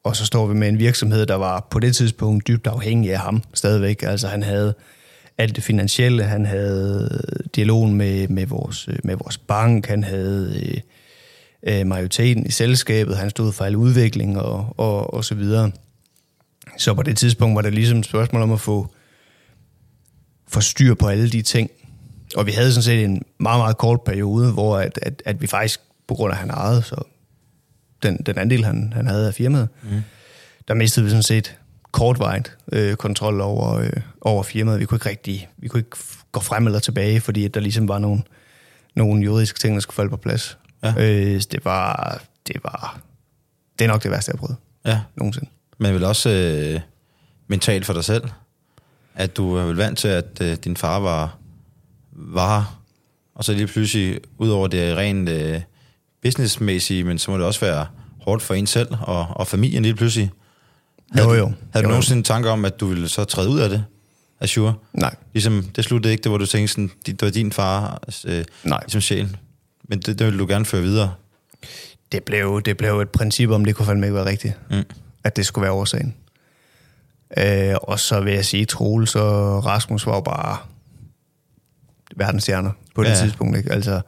og 0.04 0.16
så 0.16 0.26
står 0.26 0.46
vi 0.46 0.54
med 0.54 0.68
en 0.68 0.78
virksomhed, 0.78 1.26
der 1.26 1.34
var 1.34 1.66
på 1.70 1.80
det 1.80 1.96
tidspunkt 1.96 2.48
dybt 2.48 2.66
afhængig 2.66 3.12
af 3.12 3.18
ham 3.18 3.42
stadigvæk. 3.54 4.02
Altså 4.02 4.28
han 4.28 4.42
havde 4.42 4.74
alt 5.38 5.56
det 5.56 5.64
finansielle, 5.64 6.24
han 6.24 6.46
havde 6.46 7.20
dialogen 7.54 7.94
med, 7.94 8.28
med, 8.28 8.46
vores, 8.46 8.88
med 9.04 9.16
vores 9.16 9.38
bank, 9.38 9.86
han 9.86 10.04
havde 10.04 10.60
øh, 10.62 10.80
øh, 11.80 11.86
majoriteten 11.86 12.46
i 12.46 12.50
selskabet, 12.50 13.16
han 13.16 13.30
stod 13.30 13.52
for 13.52 13.64
al 13.64 13.76
udvikling 13.76 14.40
og, 14.40 14.74
og, 14.76 15.14
og 15.14 15.24
så 15.24 15.34
videre. 15.34 15.70
Så 16.78 16.94
på 16.94 17.02
det 17.02 17.16
tidspunkt 17.16 17.56
var 17.56 17.62
det 17.62 17.74
ligesom 17.74 17.98
et 17.98 18.06
spørgsmål 18.06 18.42
om 18.42 18.52
at 18.52 18.60
få, 18.60 18.94
få 20.48 20.60
styr 20.60 20.94
på 20.94 21.08
alle 21.08 21.30
de 21.30 21.42
ting. 21.42 21.70
Og 22.36 22.46
vi 22.46 22.52
havde 22.52 22.72
sådan 22.72 22.82
set 22.82 23.04
en 23.04 23.22
meget, 23.38 23.60
meget 23.60 23.78
kort 23.78 24.02
periode, 24.02 24.52
hvor 24.52 24.78
at, 24.78 24.98
at, 25.02 25.22
at 25.24 25.42
vi 25.42 25.46
faktisk, 25.46 25.80
på 26.06 26.14
grund 26.14 26.32
af 26.32 26.36
at 26.36 26.40
han 26.40 26.50
ejede, 26.50 26.82
så 26.82 27.02
den, 28.02 28.16
den 28.16 28.38
andel, 28.38 28.64
han, 28.64 28.92
han 28.96 29.06
havde 29.06 29.26
af 29.26 29.34
firmaet, 29.34 29.68
mm. 29.82 30.02
der 30.68 30.74
mistede 30.74 31.04
vi 31.04 31.10
sådan 31.10 31.22
set 31.22 31.58
kortvarigt 31.94 32.56
øh, 32.72 32.96
kontrol 32.96 33.40
over, 33.40 33.74
øh, 33.78 33.90
over 34.20 34.42
firmaet. 34.42 34.80
Vi 34.80 34.84
kunne 34.84 34.96
ikke 34.96 35.08
rigtig, 35.08 35.48
vi 35.56 35.68
kunne 35.68 35.80
ikke 35.80 35.96
gå 36.32 36.40
frem 36.40 36.66
eller 36.66 36.78
tilbage, 36.78 37.20
fordi 37.20 37.44
at 37.44 37.54
der 37.54 37.60
ligesom 37.60 37.88
var 37.88 37.98
nogle, 37.98 38.22
nogle 38.96 39.24
juridiske 39.24 39.58
ting, 39.58 39.74
der 39.74 39.80
skulle 39.80 39.94
falde 39.94 40.10
på 40.10 40.16
plads. 40.16 40.58
Ja. 40.82 40.94
Øh, 40.98 41.40
det 41.52 41.64
var, 41.64 42.20
det 42.46 42.56
var, 42.64 43.00
det 43.78 43.84
er 43.84 43.88
nok 43.88 44.02
det 44.02 44.10
værste, 44.10 44.30
jeg 44.30 44.38
har 44.38 44.46
prøvet 44.46 44.56
Ja. 44.86 45.00
nogensinde. 45.16 45.50
Men 45.78 45.94
vel 45.94 46.04
også 46.04 46.30
øh, 46.30 46.80
mentalt 47.48 47.86
for 47.86 47.92
dig 47.92 48.04
selv, 48.04 48.24
at 49.14 49.36
du 49.36 49.54
er 49.56 49.64
vel 49.64 49.76
vant 49.76 49.98
til, 49.98 50.08
at 50.08 50.40
øh, 50.42 50.56
din 50.56 50.76
far 50.76 50.98
var, 50.98 51.36
var 52.12 52.78
og 53.34 53.44
så 53.44 53.52
lige 53.52 53.66
pludselig, 53.66 54.20
ud 54.38 54.48
over 54.48 54.66
det 54.68 54.96
rent 54.96 55.28
øh, 55.28 55.60
businessmæssige, 56.22 57.04
men 57.04 57.18
så 57.18 57.30
må 57.30 57.38
det 57.38 57.46
også 57.46 57.60
være 57.60 57.86
hårdt 58.20 58.42
for 58.42 58.54
en 58.54 58.66
selv 58.66 58.88
og, 59.00 59.26
og 59.30 59.46
familien 59.46 59.82
lige 59.82 59.94
pludselig. 59.94 60.30
Havde, 61.12 61.28
Jo, 61.28 61.34
jo. 61.34 61.44
Havde 61.44 61.54
Jo, 61.75 61.80
du 61.80 61.82
jo. 61.82 61.88
nogensinde 61.88 62.23
tanker 62.23 62.50
om, 62.50 62.64
at 62.64 62.80
du 62.80 62.87
ville 62.87 63.08
så 63.08 63.25
træde 63.25 63.49
ud 63.49 63.61
af 63.61 63.68
det, 63.68 63.84
Azure? 64.40 64.75
Nej, 64.92 65.14
Ligesom, 65.32 65.62
det 65.76 65.84
sluttede 65.84 66.12
ikke, 66.12 66.23
det 66.23 66.30
hvor 66.30 66.38
du 66.38 66.46
tænkte 66.46 66.73
sådan, 66.73 66.90
det 67.06 67.23
var 67.23 67.30
din 67.30 67.52
far, 67.52 68.02
øh, 68.25 68.44
nej. 68.64 68.80
ligesom 68.82 69.00
sjæl. 69.00 69.37
Men 69.88 69.99
det, 69.99 70.18
det 70.18 70.26
ville 70.26 70.38
du 70.38 70.46
gerne 70.46 70.64
føre 70.64 70.82
videre. 70.82 71.14
Det 72.12 72.23
blev, 72.23 72.62
det 72.64 72.76
blev 72.76 73.00
et 73.00 73.08
princip 73.08 73.50
om, 73.50 73.64
det 73.64 73.76
kunne 73.76 73.87
fandme 73.87 74.06
ikke 74.06 74.14
være 74.14 74.25
rigtigt. 74.26 74.54
Mm. 74.70 74.82
At 75.25 75.37
det 75.37 75.46
skulle 75.46 75.62
være 75.62 75.73
årsagen. 75.73 76.14
Øh, 77.38 77.75
og 77.82 78.00
så 78.00 78.20
vil 78.20 78.34
jeg 78.34 78.44
sige, 78.44 78.64
Troels 78.64 79.14
og 79.14 79.66
Rasmus 79.66 80.06
var 80.06 80.14
jo 80.14 80.20
bare 80.20 80.56
verdensstjerner 82.16 82.70
på 82.94 83.02
det 83.02 83.08
ja. 83.11 83.14
tidspunkt. 83.14 83.56
Ikke? 83.58 83.73
Altså, 83.73 84.00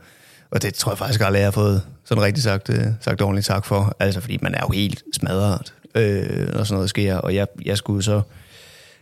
og 0.50 0.62
det 0.62 0.74
tror 0.74 0.92
jeg 0.92 0.98
faktisk 0.98 1.20
aldrig, 1.20 1.38
jeg 1.40 1.46
har 1.46 1.50
fået 1.50 1.82
sådan 2.04 2.22
rigtig 2.22 2.42
sagt, 2.42 2.68
øh, 2.68 2.84
sagt 3.00 3.22
ordentligt 3.22 3.46
tak 3.46 3.64
for. 3.66 3.96
Altså, 4.00 4.20
fordi 4.20 4.38
man 4.42 4.54
er 4.54 4.60
jo 4.60 4.68
helt 4.68 5.02
smadret, 5.12 5.74
øh, 5.96 6.54
når 6.54 6.64
sådan 6.64 6.74
noget 6.74 6.90
sker. 6.90 7.16
Og 7.16 7.34
jeg, 7.34 7.46
jeg 7.64 7.76
skulle 7.76 8.02
så... 8.02 8.20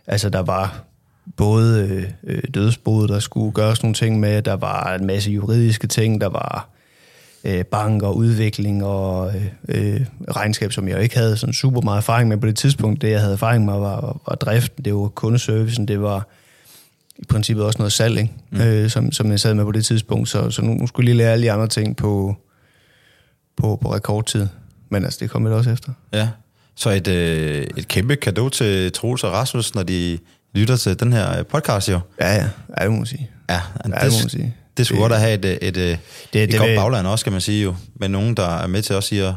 Altså, 0.06 0.28
der 0.30 0.42
var 0.42 0.84
både 1.36 1.88
øh, 1.88 2.04
øh, 2.24 2.42
dødsboet, 2.54 3.08
der 3.08 3.18
skulle 3.18 3.52
gøres 3.52 3.82
nogle 3.82 3.94
ting 3.94 4.20
med, 4.20 4.42
der 4.42 4.56
var 4.56 4.94
en 4.94 5.06
masse 5.06 5.30
juridiske 5.30 5.86
ting, 5.86 6.20
der 6.20 6.28
var 6.28 6.68
øh, 7.44 7.64
bank 7.64 8.02
og 8.02 8.16
udvikling 8.16 8.84
og 8.84 9.32
øh, 9.36 9.46
øh, 9.68 10.06
regnskab, 10.30 10.72
som 10.72 10.88
jeg 10.88 11.02
ikke 11.02 11.18
havde 11.18 11.36
sådan 11.36 11.52
super 11.52 11.80
meget 11.80 11.98
erfaring 11.98 12.28
med 12.28 12.36
på 12.36 12.46
det 12.46 12.56
tidspunkt. 12.56 13.02
Det, 13.02 13.10
jeg 13.10 13.20
havde 13.20 13.32
erfaring 13.32 13.64
med, 13.64 13.72
var, 13.72 14.20
var 14.28 14.34
driften, 14.34 14.84
det 14.84 14.94
var 14.94 15.08
kundeservicen, 15.08 15.88
det 15.88 16.00
var 16.00 16.28
i 17.16 17.24
princippet 17.24 17.64
også 17.64 17.78
noget 17.78 17.92
salg, 17.92 18.18
ikke? 18.18 18.32
Mm. 18.50 18.60
Øh, 18.60 18.90
som, 18.90 19.12
som 19.12 19.30
jeg 19.30 19.40
sad 19.40 19.54
med 19.54 19.64
på 19.64 19.72
det 19.72 19.84
tidspunkt. 19.84 20.28
Så, 20.28 20.50
så 20.50 20.62
nu, 20.62 20.74
nu 20.74 20.86
skulle 20.86 21.04
jeg 21.04 21.14
lige 21.14 21.24
lære 21.24 21.32
alle 21.32 21.46
de 21.46 21.52
andre 21.52 21.68
ting 21.68 21.96
på, 21.96 22.36
på, 23.56 23.78
på 23.82 23.94
rekordtid. 23.94 24.46
Men 24.88 25.04
altså, 25.04 25.18
det 25.20 25.30
kom 25.30 25.46
jeg 25.46 25.54
også 25.54 25.70
efter. 25.70 25.92
Ja. 26.12 26.28
Så 26.76 26.90
et, 26.90 27.08
øh, 27.08 27.66
et 27.76 27.88
kæmpe 27.88 28.16
kado 28.16 28.48
til 28.48 28.92
Troels 28.92 29.24
og 29.24 29.32
Rasmus, 29.32 29.74
når 29.74 29.82
de 29.82 30.18
lytter 30.54 30.76
til 30.76 31.00
den 31.00 31.12
her 31.12 31.38
øh, 31.38 31.44
podcast, 31.46 31.88
jo. 31.88 32.00
Ja, 32.20 32.34
ja, 32.34 32.48
ja 32.78 32.82
det 32.84 32.90
må 32.90 32.96
man 32.96 33.06
sige. 33.06 33.30
Ja, 33.48 33.54
Ja, 33.54 33.58
det, 33.58 33.84
det 34.02 34.12
må 34.12 34.18
man 34.22 34.28
sige. 34.28 34.54
det 34.76 34.86
skulle 34.86 34.96
Det- 34.96 35.02
godt 35.02 35.12
at 35.12 35.20
have 35.20 35.34
et, 35.34 35.44
et, 35.44 35.62
et, 35.62 35.74
det, 35.74 35.98
det 36.32 36.42
et 36.54 36.58
godt 36.58 36.70
vil- 36.70 36.76
bagland 36.76 37.06
også, 37.06 37.24
kan 37.24 37.32
man 37.32 37.40
sige 37.40 37.62
jo. 37.62 37.74
Men 38.00 38.10
nogen, 38.10 38.34
der 38.36 38.48
er 38.58 38.66
med 38.66 38.82
til 38.82 38.96
også 38.96 39.08
siger, 39.08 39.34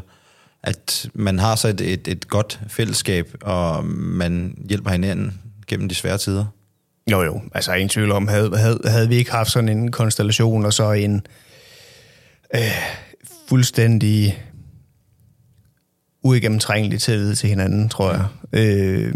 at 0.62 1.08
man 1.14 1.38
har 1.38 1.56
så 1.56 1.68
et, 1.68 1.80
et, 1.80 2.08
et 2.08 2.28
godt 2.28 2.60
fællesskab, 2.68 3.34
og 3.42 3.84
man 3.86 4.54
hjælper 4.68 4.90
hinanden 4.90 5.40
gennem 5.66 5.88
de 5.88 5.94
svære 5.94 6.18
tider. 6.18 6.44
Jo, 7.10 7.22
jo. 7.22 7.40
Altså, 7.54 7.72
ingen 7.72 7.88
tvivl 7.88 8.12
om, 8.12 8.28
havde, 8.28 8.56
havde, 8.58 8.80
havde 8.84 9.08
vi 9.08 9.16
ikke 9.16 9.30
haft 9.30 9.50
sådan 9.50 9.68
en 9.68 9.90
konstellation, 9.90 10.64
og 10.66 10.72
så 10.72 10.92
en 10.92 11.26
øh, 12.54 12.60
fuldstændig 13.48 14.42
uigennemtrængelig 16.22 17.00
tillid 17.00 17.34
til 17.34 17.48
hinanden, 17.48 17.88
tror 17.88 18.12
jeg. 18.12 18.26
Øh, 18.52 19.14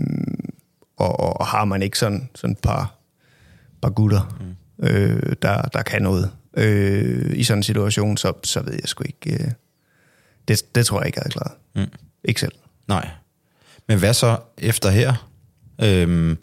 og, 0.96 1.20
og, 1.20 1.40
og 1.40 1.46
har 1.46 1.64
man 1.64 1.82
ikke 1.82 1.98
sådan, 1.98 2.28
sådan 2.34 2.52
et 2.52 2.58
par, 2.58 2.94
par 3.82 3.90
gutter, 3.90 4.38
mm. 4.40 4.86
øh, 4.86 5.36
der, 5.42 5.62
der 5.62 5.82
kan 5.82 6.02
noget 6.02 6.30
øh, 6.56 7.32
i 7.38 7.44
sådan 7.44 7.58
en 7.58 7.62
situation, 7.62 8.16
så, 8.16 8.32
så 8.44 8.62
ved 8.62 8.72
jeg 8.72 8.88
sgu 8.88 9.04
ikke... 9.06 9.44
Øh, 9.44 9.50
det, 10.48 10.74
det 10.74 10.86
tror 10.86 11.00
jeg 11.00 11.06
ikke, 11.06 11.18
jeg 11.18 11.22
havde 11.22 11.32
klaret. 11.32 11.52
Mm. 11.74 11.98
Ikke 12.24 12.40
selv. 12.40 12.52
Nej. 12.88 13.08
Men 13.88 13.98
hvad 13.98 14.14
så 14.14 14.36
efter 14.58 14.90
her? 14.90 15.28
Øhm, 15.82 16.38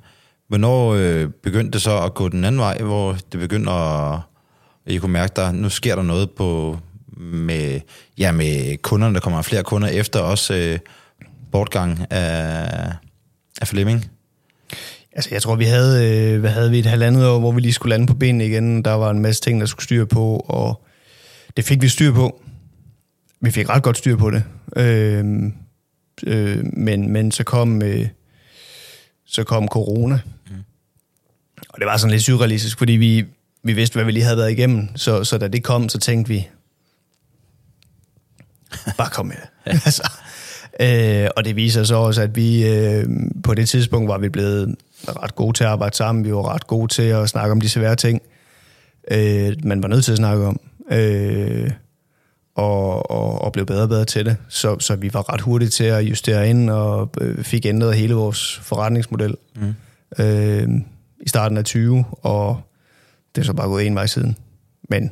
hvornår 0.47 0.93
øh, 0.93 1.29
begyndte 1.29 1.71
det 1.71 1.81
så 1.81 2.01
at 2.01 2.13
gå 2.13 2.29
den 2.29 2.45
anden 2.45 2.61
vej, 2.61 2.77
hvor 2.77 3.13
det 3.31 3.39
begyndte 3.39 3.71
at... 3.71 4.19
I 4.85 4.97
kunne 4.97 5.11
mærke, 5.11 5.33
der 5.35 5.51
nu 5.51 5.69
sker 5.69 5.95
der 5.95 6.03
noget 6.03 6.31
på 6.31 6.79
med, 7.19 7.79
ja, 8.17 8.31
med 8.31 8.77
kunderne, 8.77 9.13
der 9.13 9.19
kommer 9.19 9.41
flere 9.41 9.63
kunder 9.63 9.87
efter 9.87 10.19
også 10.19 10.53
øh, 10.53 10.79
bortgang 11.51 12.11
af, 12.11 12.91
af 13.61 13.67
Flemming. 13.67 14.09
Altså, 15.11 15.29
jeg 15.31 15.41
tror, 15.41 15.55
vi 15.55 15.63
havde, 15.63 16.07
øh, 16.07 16.39
hvad 16.39 16.49
havde 16.49 16.71
vi, 16.71 16.79
et 16.79 16.85
halvandet 16.85 17.27
år, 17.27 17.39
hvor 17.39 17.51
vi 17.51 17.61
lige 17.61 17.73
skulle 17.73 17.89
lande 17.89 18.07
på 18.07 18.13
benene 18.13 18.45
igen. 18.45 18.85
Der 18.85 18.91
var 18.91 19.11
en 19.11 19.19
masse 19.19 19.41
ting, 19.41 19.59
der 19.59 19.65
skulle 19.65 19.83
styre 19.83 20.05
på, 20.05 20.45
og 20.47 20.85
det 21.57 21.65
fik 21.65 21.81
vi 21.81 21.87
styr 21.87 22.13
på. 22.13 22.41
Vi 23.41 23.51
fik 23.51 23.69
ret 23.69 23.83
godt 23.83 23.97
styr 23.97 24.15
på 24.15 24.31
det. 24.31 24.43
Øh, 24.75 25.25
øh, 26.27 26.65
men, 26.73 27.11
men 27.11 27.31
så 27.31 27.43
kom, 27.43 27.81
øh, 27.81 28.07
så 29.25 29.43
kom 29.43 29.67
corona. 29.67 30.19
Mm. 30.49 30.55
Og 31.69 31.79
det 31.79 31.85
var 31.85 31.97
sådan 31.97 32.11
lidt 32.11 32.23
surrealistisk, 32.23 32.77
fordi 32.77 32.93
vi, 32.93 33.25
vi 33.63 33.73
vidste, 33.73 33.93
hvad 33.93 34.05
vi 34.05 34.11
lige 34.11 34.23
havde 34.23 34.37
været 34.37 34.51
igennem. 34.51 34.87
Så, 34.95 35.23
så 35.23 35.37
da 35.37 35.47
det 35.47 35.63
kom, 35.63 35.89
så 35.89 35.99
tænkte 35.99 36.29
vi, 36.29 36.47
bare 38.97 39.09
kom 39.09 39.25
med 39.25 39.35
det. 39.35 39.71
altså, 39.85 40.11
øh, 40.79 41.29
og 41.37 41.45
det 41.45 41.55
viser 41.55 41.83
så 41.83 41.95
også, 41.95 42.21
at 42.21 42.35
vi 42.35 42.67
øh, 42.67 43.05
på 43.43 43.53
det 43.53 43.69
tidspunkt 43.69 44.07
var 44.07 44.17
vi 44.17 44.29
blevet 44.29 44.75
ret 45.07 45.35
gode 45.35 45.57
til 45.57 45.63
at 45.63 45.69
arbejde 45.69 45.95
sammen. 45.95 46.25
Vi 46.25 46.33
var 46.33 46.53
ret 46.53 46.67
gode 46.67 46.93
til 46.93 47.03
at 47.03 47.29
snakke 47.29 47.51
om 47.51 47.61
de 47.61 47.69
svære 47.69 47.95
ting, 47.95 48.21
øh, 49.11 49.53
man 49.63 49.83
var 49.83 49.87
nødt 49.87 50.05
til 50.05 50.11
at 50.11 50.17
snakke 50.17 50.45
om. 50.45 50.59
Øh, 50.91 51.71
og, 52.55 53.11
og, 53.11 53.41
og 53.41 53.51
blev 53.51 53.65
bedre 53.65 53.83
og 53.83 53.89
bedre 53.89 54.05
til 54.05 54.25
det. 54.25 54.37
Så, 54.49 54.79
så 54.79 54.95
vi 54.95 55.13
var 55.13 55.33
ret 55.33 55.41
hurtige 55.41 55.69
til 55.69 55.83
at 55.83 56.01
justere 56.01 56.49
ind 56.49 56.69
og 56.69 57.09
øh, 57.21 57.43
fik 57.43 57.65
ændret 57.65 57.95
hele 57.95 58.13
vores 58.13 58.59
forretningsmodel 58.63 59.35
mm. 59.55 59.75
øh, 60.23 60.67
i 61.21 61.29
starten 61.29 61.57
af 61.57 61.65
20, 61.65 62.05
og 62.11 62.61
det 63.35 63.41
er 63.41 63.45
så 63.45 63.53
bare 63.53 63.67
gået 63.67 63.87
en 63.87 63.95
vej 63.95 64.07
siden. 64.07 64.37
Men 64.89 65.11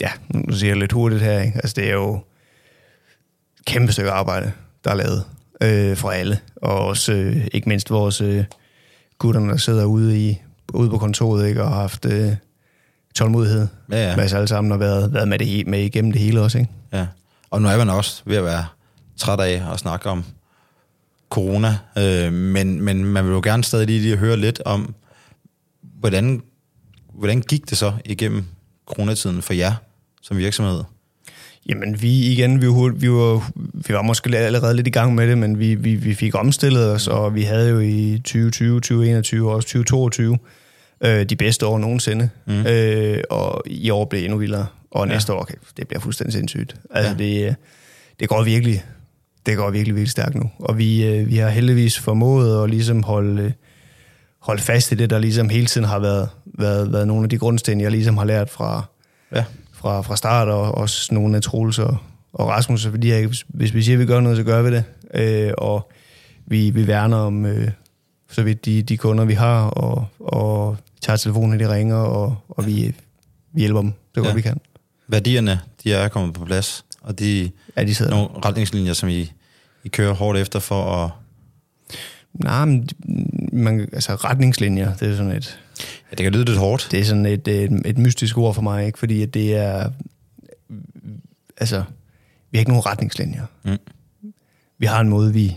ja, 0.00 0.10
nu 0.28 0.52
siger 0.52 0.70
jeg 0.70 0.76
lidt 0.76 0.92
hurtigt 0.92 1.22
her, 1.22 1.40
ikke? 1.40 1.56
Altså 1.56 1.74
det 1.76 1.88
er 1.88 1.92
jo 1.94 2.14
et 2.14 3.64
kæmpe 3.64 3.92
stykke 3.92 4.10
arbejde, 4.10 4.52
der 4.84 4.90
er 4.90 4.94
lavet 4.94 5.24
øh, 5.62 5.96
for 5.96 6.10
alle, 6.10 6.38
og 6.56 6.86
også 6.86 7.12
øh, 7.12 7.46
ikke 7.52 7.68
mindst 7.68 7.90
vores 7.90 8.20
øh, 8.20 8.44
gutterne, 9.18 9.50
der 9.50 9.56
sidder 9.56 9.84
ude, 9.84 10.28
i, 10.28 10.42
ude 10.74 10.90
på 10.90 10.98
kontoret 10.98 11.48
ikke? 11.48 11.62
og 11.62 11.68
har 11.68 11.80
haft 11.80 12.04
øh, 12.04 12.32
tålmodighed 13.14 13.66
Ja, 13.90 14.08
ja. 14.08 14.16
med 14.16 14.24
os 14.24 14.32
alle 14.32 14.48
sammen 14.48 14.72
og 14.72 14.80
været, 14.80 15.12
været 15.12 15.28
med, 15.28 15.38
det, 15.38 15.66
med 15.66 15.80
igennem 15.80 16.12
det 16.12 16.20
hele 16.20 16.40
også. 16.40 16.58
Ikke? 16.58 16.70
Ja. 16.92 17.06
Og 17.50 17.62
nu 17.62 17.68
er 17.68 17.76
man 17.76 17.90
også 17.90 18.22
ved 18.24 18.36
at 18.36 18.44
være 18.44 18.66
træt 19.16 19.40
af 19.40 19.72
at 19.72 19.78
snakke 19.78 20.10
om 20.10 20.24
corona, 21.30 21.78
øh, 21.98 22.32
men, 22.32 22.82
men 22.82 23.04
man 23.04 23.24
vil 23.24 23.32
jo 23.32 23.40
gerne 23.44 23.64
stadig 23.64 23.86
lige, 23.86 24.00
lige 24.00 24.16
høre 24.16 24.36
lidt 24.36 24.62
om, 24.64 24.94
hvordan, 25.82 26.42
hvordan 27.14 27.40
gik 27.40 27.70
det 27.70 27.78
så 27.78 27.92
igennem 28.04 28.44
coronatiden 28.86 29.42
for 29.42 29.52
jer 29.52 29.74
som 30.22 30.36
virksomhed? 30.36 30.84
Jamen, 31.68 32.02
vi 32.02 32.32
igen, 32.32 32.60
vi 32.60 32.66
var, 32.66 32.92
vi 32.94 33.10
var, 33.10 33.50
vi 33.72 33.94
var 33.94 34.02
måske 34.02 34.38
allerede 34.38 34.76
lidt 34.76 34.86
i 34.86 34.90
gang 34.90 35.14
med 35.14 35.28
det, 35.28 35.38
men 35.38 35.58
vi, 35.58 35.74
vi, 35.74 35.94
vi 35.94 36.14
fik 36.14 36.34
omstillet 36.34 36.92
os, 36.92 37.08
og 37.08 37.34
vi 37.34 37.42
havde 37.42 37.70
jo 37.70 37.78
i 37.78 38.20
2020, 38.24 38.80
2021 38.80 39.48
og 39.48 39.54
også 39.54 39.68
2022 39.68 40.38
øh, 41.00 41.24
de 41.24 41.36
bedste 41.36 41.66
år 41.66 41.78
nogensinde. 41.78 42.30
Mm. 42.46 42.66
Øh, 42.66 43.22
og 43.30 43.62
i 43.66 43.90
år 43.90 44.04
blev 44.04 44.24
endnu 44.24 44.38
vildere, 44.38 44.66
og 44.90 45.06
ja. 45.06 45.12
næste 45.12 45.32
år, 45.32 45.40
okay, 45.40 45.54
det 45.76 45.88
bliver 45.88 46.00
fuldstændig 46.00 46.32
sindssygt. 46.32 46.76
Altså, 46.90 47.10
ja. 47.10 47.18
det, 47.18 47.56
det 48.20 48.28
går 48.28 48.42
virkelig, 48.42 48.84
det 49.46 49.56
går 49.56 49.70
virkelig, 49.70 49.94
virkelig 49.94 50.10
stærkt 50.10 50.34
nu. 50.34 50.50
Og 50.58 50.78
vi, 50.78 51.06
øh, 51.06 51.28
vi 51.28 51.36
har 51.36 51.48
heldigvis 51.48 51.98
formået 51.98 52.64
at 52.64 52.70
ligesom 52.70 53.02
holde, 53.02 53.52
holde 54.40 54.62
fast 54.62 54.92
i 54.92 54.94
det, 54.94 55.10
der 55.10 55.18
ligesom 55.18 55.48
hele 55.48 55.66
tiden 55.66 55.86
har 55.86 55.98
været, 55.98 56.28
været, 56.44 56.92
været 56.92 57.06
nogle 57.06 57.24
af 57.24 57.30
de 57.30 57.38
grundsten, 57.38 57.80
jeg 57.80 57.90
ligesom 57.90 58.16
har 58.16 58.24
lært 58.24 58.50
fra, 58.50 58.84
ja 59.34 59.44
fra, 59.78 60.00
fra 60.00 60.16
start, 60.16 60.48
og 60.48 60.74
også 60.74 61.14
nogle 61.14 61.36
af 61.36 61.42
Troels 61.42 61.78
og, 61.78 61.96
og 62.32 62.48
Rasmus, 62.48 62.86
fordi 62.86 63.10
jeg, 63.10 63.30
hvis 63.48 63.74
vi 63.74 63.82
siger, 63.82 63.96
at 63.96 64.00
vi 64.00 64.06
gør 64.06 64.20
noget, 64.20 64.38
så 64.38 64.44
gør 64.44 64.62
vi 64.62 64.70
det. 64.70 64.84
Øh, 65.14 65.52
og 65.58 65.90
vi, 66.46 66.70
vi 66.70 66.86
værner 66.86 67.16
om 67.16 67.46
øh, 67.46 67.70
så 68.30 68.42
vidt 68.42 68.64
de, 68.64 68.82
de 68.82 68.96
kunder, 68.96 69.24
vi 69.24 69.34
har, 69.34 69.66
og, 69.66 70.06
og 70.18 70.76
tager 71.00 71.16
telefonen, 71.16 71.60
de 71.60 71.74
ringer, 71.74 71.96
og, 71.96 72.36
og 72.48 72.66
vi, 72.66 72.94
vi 73.52 73.60
hjælper 73.60 73.80
dem 73.80 73.92
så 74.14 74.20
godt 74.20 74.28
ja. 74.28 74.34
vi 74.34 74.40
kan. 74.40 74.60
Værdierne, 75.08 75.60
de 75.84 75.92
er 75.92 76.08
kommet 76.08 76.34
på 76.34 76.44
plads, 76.44 76.84
og 77.00 77.18
de, 77.18 77.50
ja, 77.76 77.84
de 77.84 77.94
sidder 77.94 78.10
nogle 78.10 78.28
retningslinjer, 78.44 78.92
som 78.92 79.08
I, 79.08 79.32
I 79.84 79.88
kører 79.88 80.14
hårdt 80.14 80.38
efter 80.38 80.58
for 80.58 81.04
at... 81.04 81.10
Nej, 82.34 82.64
men 82.64 82.88
man, 83.52 83.80
altså 83.92 84.14
retningslinjer, 84.14 84.94
det 84.94 85.10
er 85.10 85.16
sådan 85.16 85.32
et 85.32 85.60
Ja, 86.10 86.16
det 86.16 86.24
kan 86.24 86.32
lyde 86.32 86.44
lidt 86.44 86.58
hårdt. 86.58 86.88
Det 86.90 87.00
er 87.00 87.04
sådan 87.04 87.26
et, 87.26 87.48
et, 87.48 87.82
et 87.84 87.98
mystisk 87.98 88.38
ord 88.38 88.54
for 88.54 88.62
mig, 88.62 88.86
ikke? 88.86 88.98
fordi 88.98 89.26
det 89.26 89.56
er... 89.56 89.90
Altså, 91.56 91.84
vi 92.50 92.58
har 92.58 92.60
ikke 92.60 92.70
nogen 92.70 92.86
retningslinjer. 92.86 93.46
Mm. 93.64 93.78
Vi 94.78 94.86
har 94.86 95.00
en 95.00 95.08
måde, 95.08 95.32
vi, 95.32 95.56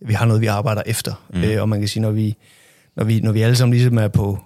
vi 0.00 0.12
har 0.12 0.26
noget, 0.26 0.40
vi 0.40 0.46
arbejder 0.46 0.82
efter. 0.86 1.26
Mm. 1.34 1.42
Øh, 1.42 1.62
og 1.62 1.68
man 1.68 1.78
kan 1.78 1.88
sige, 1.88 2.02
når 2.02 2.10
vi, 2.10 2.36
når 2.96 3.04
vi, 3.04 3.20
når 3.20 3.32
vi 3.32 3.42
alle 3.42 3.56
sammen 3.56 3.74
ligesom 3.74 3.98
er 3.98 4.08
på, 4.08 4.38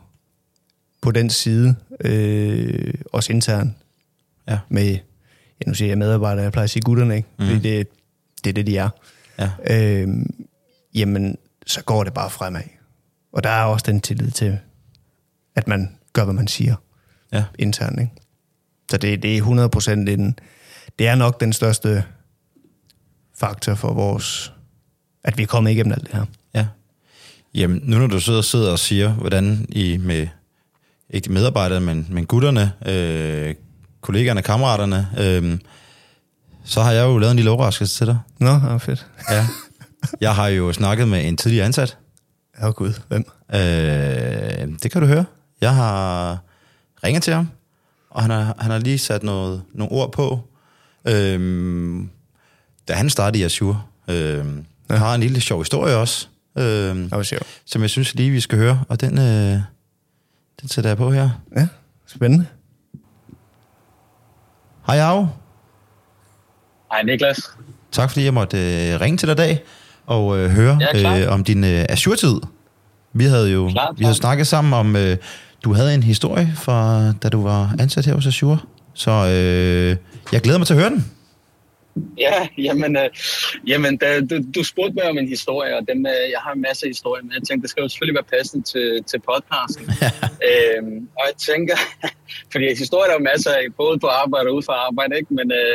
på 1.02 1.10
den 1.10 1.30
side, 1.30 1.74
øh, 2.00 2.94
også 3.12 3.32
intern, 3.32 3.74
ja. 4.48 4.58
med, 4.68 4.90
ja, 5.60 5.66
nu 5.66 5.74
siger 5.74 5.88
jeg 5.88 5.98
medarbejdere, 5.98 6.42
jeg 6.42 6.52
plejer 6.52 6.64
at 6.64 6.70
sige 6.70 6.82
gutterne, 6.82 7.16
ikke? 7.16 7.28
Mm. 7.38 7.46
fordi 7.46 7.58
det, 7.58 7.88
det 8.44 8.50
er 8.50 8.54
det, 8.54 8.66
de 8.66 8.76
er. 8.76 8.88
Ja. 9.38 9.50
Øh, 9.70 10.08
jamen, 10.94 11.38
så 11.66 11.82
går 11.82 12.04
det 12.04 12.14
bare 12.14 12.30
fremad. 12.30 12.62
Og 13.32 13.44
der 13.44 13.50
er 13.50 13.64
også 13.64 13.84
den 13.86 14.00
tillid 14.00 14.30
til, 14.30 14.58
at 15.54 15.68
man 15.68 15.96
gør, 16.12 16.24
hvad 16.24 16.34
man 16.34 16.48
siger 16.48 16.74
ja. 17.32 17.44
internt. 17.58 18.00
Ikke? 18.00 18.12
Så 18.90 18.96
det, 18.96 19.22
det 19.22 19.32
er 19.32 19.36
100 19.36 19.68
procent 19.68 20.08
en... 20.08 20.38
Det 20.98 21.08
er 21.08 21.14
nok 21.14 21.40
den 21.40 21.52
største 21.52 22.04
faktor 23.38 23.74
for 23.74 23.92
vores... 23.94 24.52
At 25.24 25.38
vi 25.38 25.42
er 25.42 25.46
kommet 25.46 25.70
igennem 25.70 25.92
alt 25.92 26.02
det 26.02 26.14
her. 26.14 26.24
Ja. 26.54 26.66
Jamen, 27.54 27.80
nu 27.84 27.98
når 27.98 28.06
du 28.06 28.20
sidder 28.20 28.38
og 28.38 28.44
sidder 28.44 28.72
og 28.72 28.78
siger, 28.78 29.12
hvordan 29.12 29.66
I 29.68 29.96
med 29.96 30.26
ikke 31.10 31.28
de 31.28 31.32
medarbejdere, 31.32 31.80
men, 31.80 32.06
men 32.10 32.26
gutterne, 32.26 32.72
øh, 32.86 33.54
kollegaerne, 34.00 34.42
kammeraterne, 34.42 35.08
øh, 35.18 35.58
så 36.64 36.82
har 36.82 36.92
jeg 36.92 37.04
jo 37.04 37.18
lavet 37.18 37.30
en 37.30 37.36
lille 37.36 37.50
overraskelse 37.50 37.96
til 37.96 38.06
dig. 38.06 38.18
Nå, 38.38 38.54
det 38.54 38.62
er 38.64 38.78
fedt. 38.78 39.06
Ja. 39.30 39.46
Jeg 40.20 40.34
har 40.34 40.48
jo 40.48 40.72
snakket 40.72 41.08
med 41.08 41.28
en 41.28 41.36
tidligere 41.36 41.66
ansat. 41.66 41.96
Ja, 42.60 42.70
gud. 42.70 42.92
Hvem? 43.08 43.24
Øh, 43.54 43.60
det 44.82 44.90
kan 44.90 45.00
du 45.00 45.06
høre. 45.06 45.24
Jeg 45.62 45.74
har 45.74 46.38
ringet 47.04 47.22
til 47.22 47.34
ham, 47.34 47.48
og 48.10 48.22
han 48.22 48.30
har, 48.30 48.54
han 48.58 48.70
har 48.70 48.78
lige 48.78 48.98
sat 48.98 49.22
noget, 49.22 49.62
nogle 49.74 49.92
ord 49.92 50.12
på. 50.12 50.40
Øhm, 51.04 52.10
da 52.88 52.92
han 52.92 53.10
startede 53.10 53.40
i 53.40 53.44
Azure. 53.44 53.82
Øhm, 54.08 54.64
ja. 54.90 54.94
har 54.94 55.14
en 55.14 55.20
lille 55.20 55.40
sjov 55.40 55.60
historie 55.60 55.96
også. 55.96 56.28
Øhm, 56.58 57.10
det 57.10 57.38
som 57.64 57.82
jeg 57.82 57.90
synes 57.90 58.14
lige, 58.14 58.30
vi 58.30 58.40
skal 58.40 58.58
høre. 58.58 58.84
Og 58.88 59.00
den, 59.00 59.18
øh, 59.18 59.60
den 60.60 60.68
sætter 60.68 60.90
jeg 60.90 60.96
på 60.96 61.10
her. 61.10 61.30
Ja, 61.56 61.68
spændende. 62.06 62.46
Hej 64.86 64.98
Arve. 64.98 65.30
Hej 66.92 67.02
Niklas. 67.02 67.40
Tak 67.92 68.10
fordi 68.10 68.24
jeg 68.24 68.34
måtte 68.34 68.56
øh, 68.58 69.00
ringe 69.00 69.16
til 69.16 69.28
dig 69.28 69.34
i 69.34 69.36
dag 69.36 69.62
og 70.06 70.38
øh, 70.38 70.50
høre 70.50 70.78
øh, 70.94 71.32
om 71.32 71.44
din 71.44 71.64
øh, 71.64 71.84
Azure-tid. 71.88 72.40
Vi 73.12 73.24
havde 73.24 73.50
jo 73.50 73.68
klar, 73.68 73.84
klar. 73.84 73.94
vi 73.98 74.04
havde 74.04 74.16
snakket 74.16 74.46
sammen 74.46 74.72
om, 74.72 74.96
øh, 74.96 75.16
du 75.64 75.72
havde 75.72 75.94
en 75.94 76.02
historie 76.02 76.52
fra, 76.56 77.12
da 77.22 77.28
du 77.28 77.42
var 77.42 77.74
ansat 77.78 78.06
her 78.06 78.14
hos 78.14 78.26
Azure. 78.26 78.58
Så 78.94 79.10
øh, 79.10 79.96
jeg 80.32 80.40
glæder 80.40 80.58
mig 80.58 80.66
til 80.66 80.74
at 80.74 80.80
høre 80.80 80.90
den. 80.90 81.04
Ja, 82.18 82.48
jamen, 82.58 82.96
øh, 82.96 83.08
jamen 83.66 83.96
da, 83.96 84.20
du, 84.20 84.36
du 84.54 84.62
spurgte 84.64 84.94
mig 84.94 85.10
om 85.10 85.18
en 85.18 85.28
historie, 85.28 85.76
og 85.78 85.82
dem, 85.88 86.06
øh, 86.06 86.30
jeg 86.34 86.40
har 86.40 86.52
en 86.52 86.62
masse 86.62 86.86
historier, 86.86 87.22
men 87.22 87.32
jeg 87.32 87.42
tænkte, 87.48 87.62
det 87.62 87.70
skal 87.70 87.82
jo 87.82 87.88
selvfølgelig 87.88 88.14
være 88.20 88.30
passende 88.38 88.64
til, 88.72 89.04
til 89.10 89.18
podcasten. 89.30 89.84
øhm, 90.50 91.08
og 91.18 91.22
jeg 91.28 91.36
tænker, 91.48 91.76
fordi 92.52 92.64
historier 92.84 93.10
er 93.10 93.18
jo 93.18 93.24
masser 93.32 93.50
af, 93.50 93.64
både 93.76 93.98
på 93.98 94.06
arbejde 94.06 94.46
og 94.48 94.54
ude 94.54 94.66
for 94.68 94.72
arbejde, 94.88 95.16
ikke? 95.16 95.34
men 95.34 95.52
øh, 95.60 95.74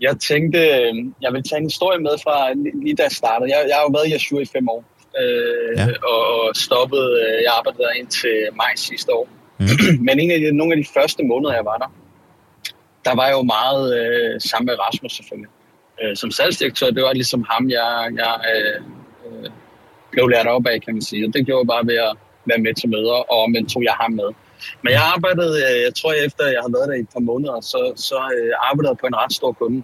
jeg 0.00 0.14
tænkte, 0.30 0.58
øh, 0.58 0.94
jeg 1.24 1.30
vil 1.32 1.42
tage 1.48 1.60
en 1.60 1.70
historie 1.72 2.00
med 2.06 2.14
fra 2.24 2.36
lige 2.84 2.96
da 2.96 3.02
jeg 3.02 3.12
startede. 3.12 3.50
Jeg, 3.52 3.58
jeg 3.68 3.76
har 3.76 3.84
jo 3.88 3.92
været 3.96 4.08
i 4.08 4.14
Azure 4.18 4.42
i 4.42 4.52
fem 4.56 4.68
år, 4.68 4.84
øh, 5.18 5.76
ja. 5.76 5.86
og, 6.12 6.20
og 6.34 6.56
stoppede, 6.56 7.08
øh, 7.22 7.42
jeg 7.44 7.52
arbejdede 7.58 7.82
der 7.82 7.90
indtil 7.90 8.36
maj 8.54 8.72
sidste 8.76 9.14
år. 9.14 9.28
Mm. 9.58 9.66
Men 10.06 10.20
en 10.20 10.30
af 10.30 10.40
de, 10.40 10.56
nogle 10.56 10.72
af 10.74 10.78
de 10.82 10.88
første 10.94 11.22
måneder, 11.22 11.54
jeg 11.54 11.64
var 11.64 11.78
der, 11.78 11.90
der 13.04 13.14
var 13.14 13.26
jeg 13.26 13.36
jo 13.40 13.42
meget 13.42 13.84
øh, 13.98 14.40
sammen 14.40 14.66
med 14.66 14.78
Rasmus 14.78 15.12
selvfølgelig. 15.12 15.50
Øh, 16.02 16.16
som 16.16 16.30
salgsdirektør, 16.30 16.90
det 16.90 17.02
var 17.02 17.12
ligesom 17.12 17.44
ham, 17.50 17.70
jeg, 17.70 18.10
jeg 18.16 18.34
øh, 18.52 18.82
øh, 19.26 19.50
blev 20.10 20.28
lært 20.28 20.46
op 20.46 20.66
af, 20.66 20.82
kan 20.82 20.94
man 20.94 21.02
sige. 21.02 21.26
Og 21.26 21.34
det 21.34 21.46
gjorde 21.46 21.62
jeg 21.62 21.72
bare 21.74 21.86
ved 21.86 21.98
at 22.08 22.16
være 22.44 22.58
med 22.58 22.74
til 22.74 22.88
møder, 22.88 23.18
og 23.34 23.50
men 23.50 23.66
tog 23.66 23.82
jeg 23.84 23.96
ham 24.00 24.12
med. 24.12 24.30
Men 24.82 24.92
jeg 24.92 25.02
arbejdede, 25.14 25.56
øh, 25.68 25.82
jeg 25.86 25.94
tror 25.94 26.12
efter 26.26 26.44
jeg 26.54 26.60
havde 26.62 26.74
været 26.76 26.88
der 26.88 26.94
i 26.94 27.00
et 27.00 27.12
par 27.14 27.24
måneder, 27.30 27.60
så, 27.60 27.92
så 27.96 28.18
øh, 28.36 28.52
arbejdede 28.68 28.92
jeg 28.92 28.98
på 28.98 29.06
en 29.06 29.16
ret 29.22 29.32
stor 29.32 29.52
kunde. 29.52 29.82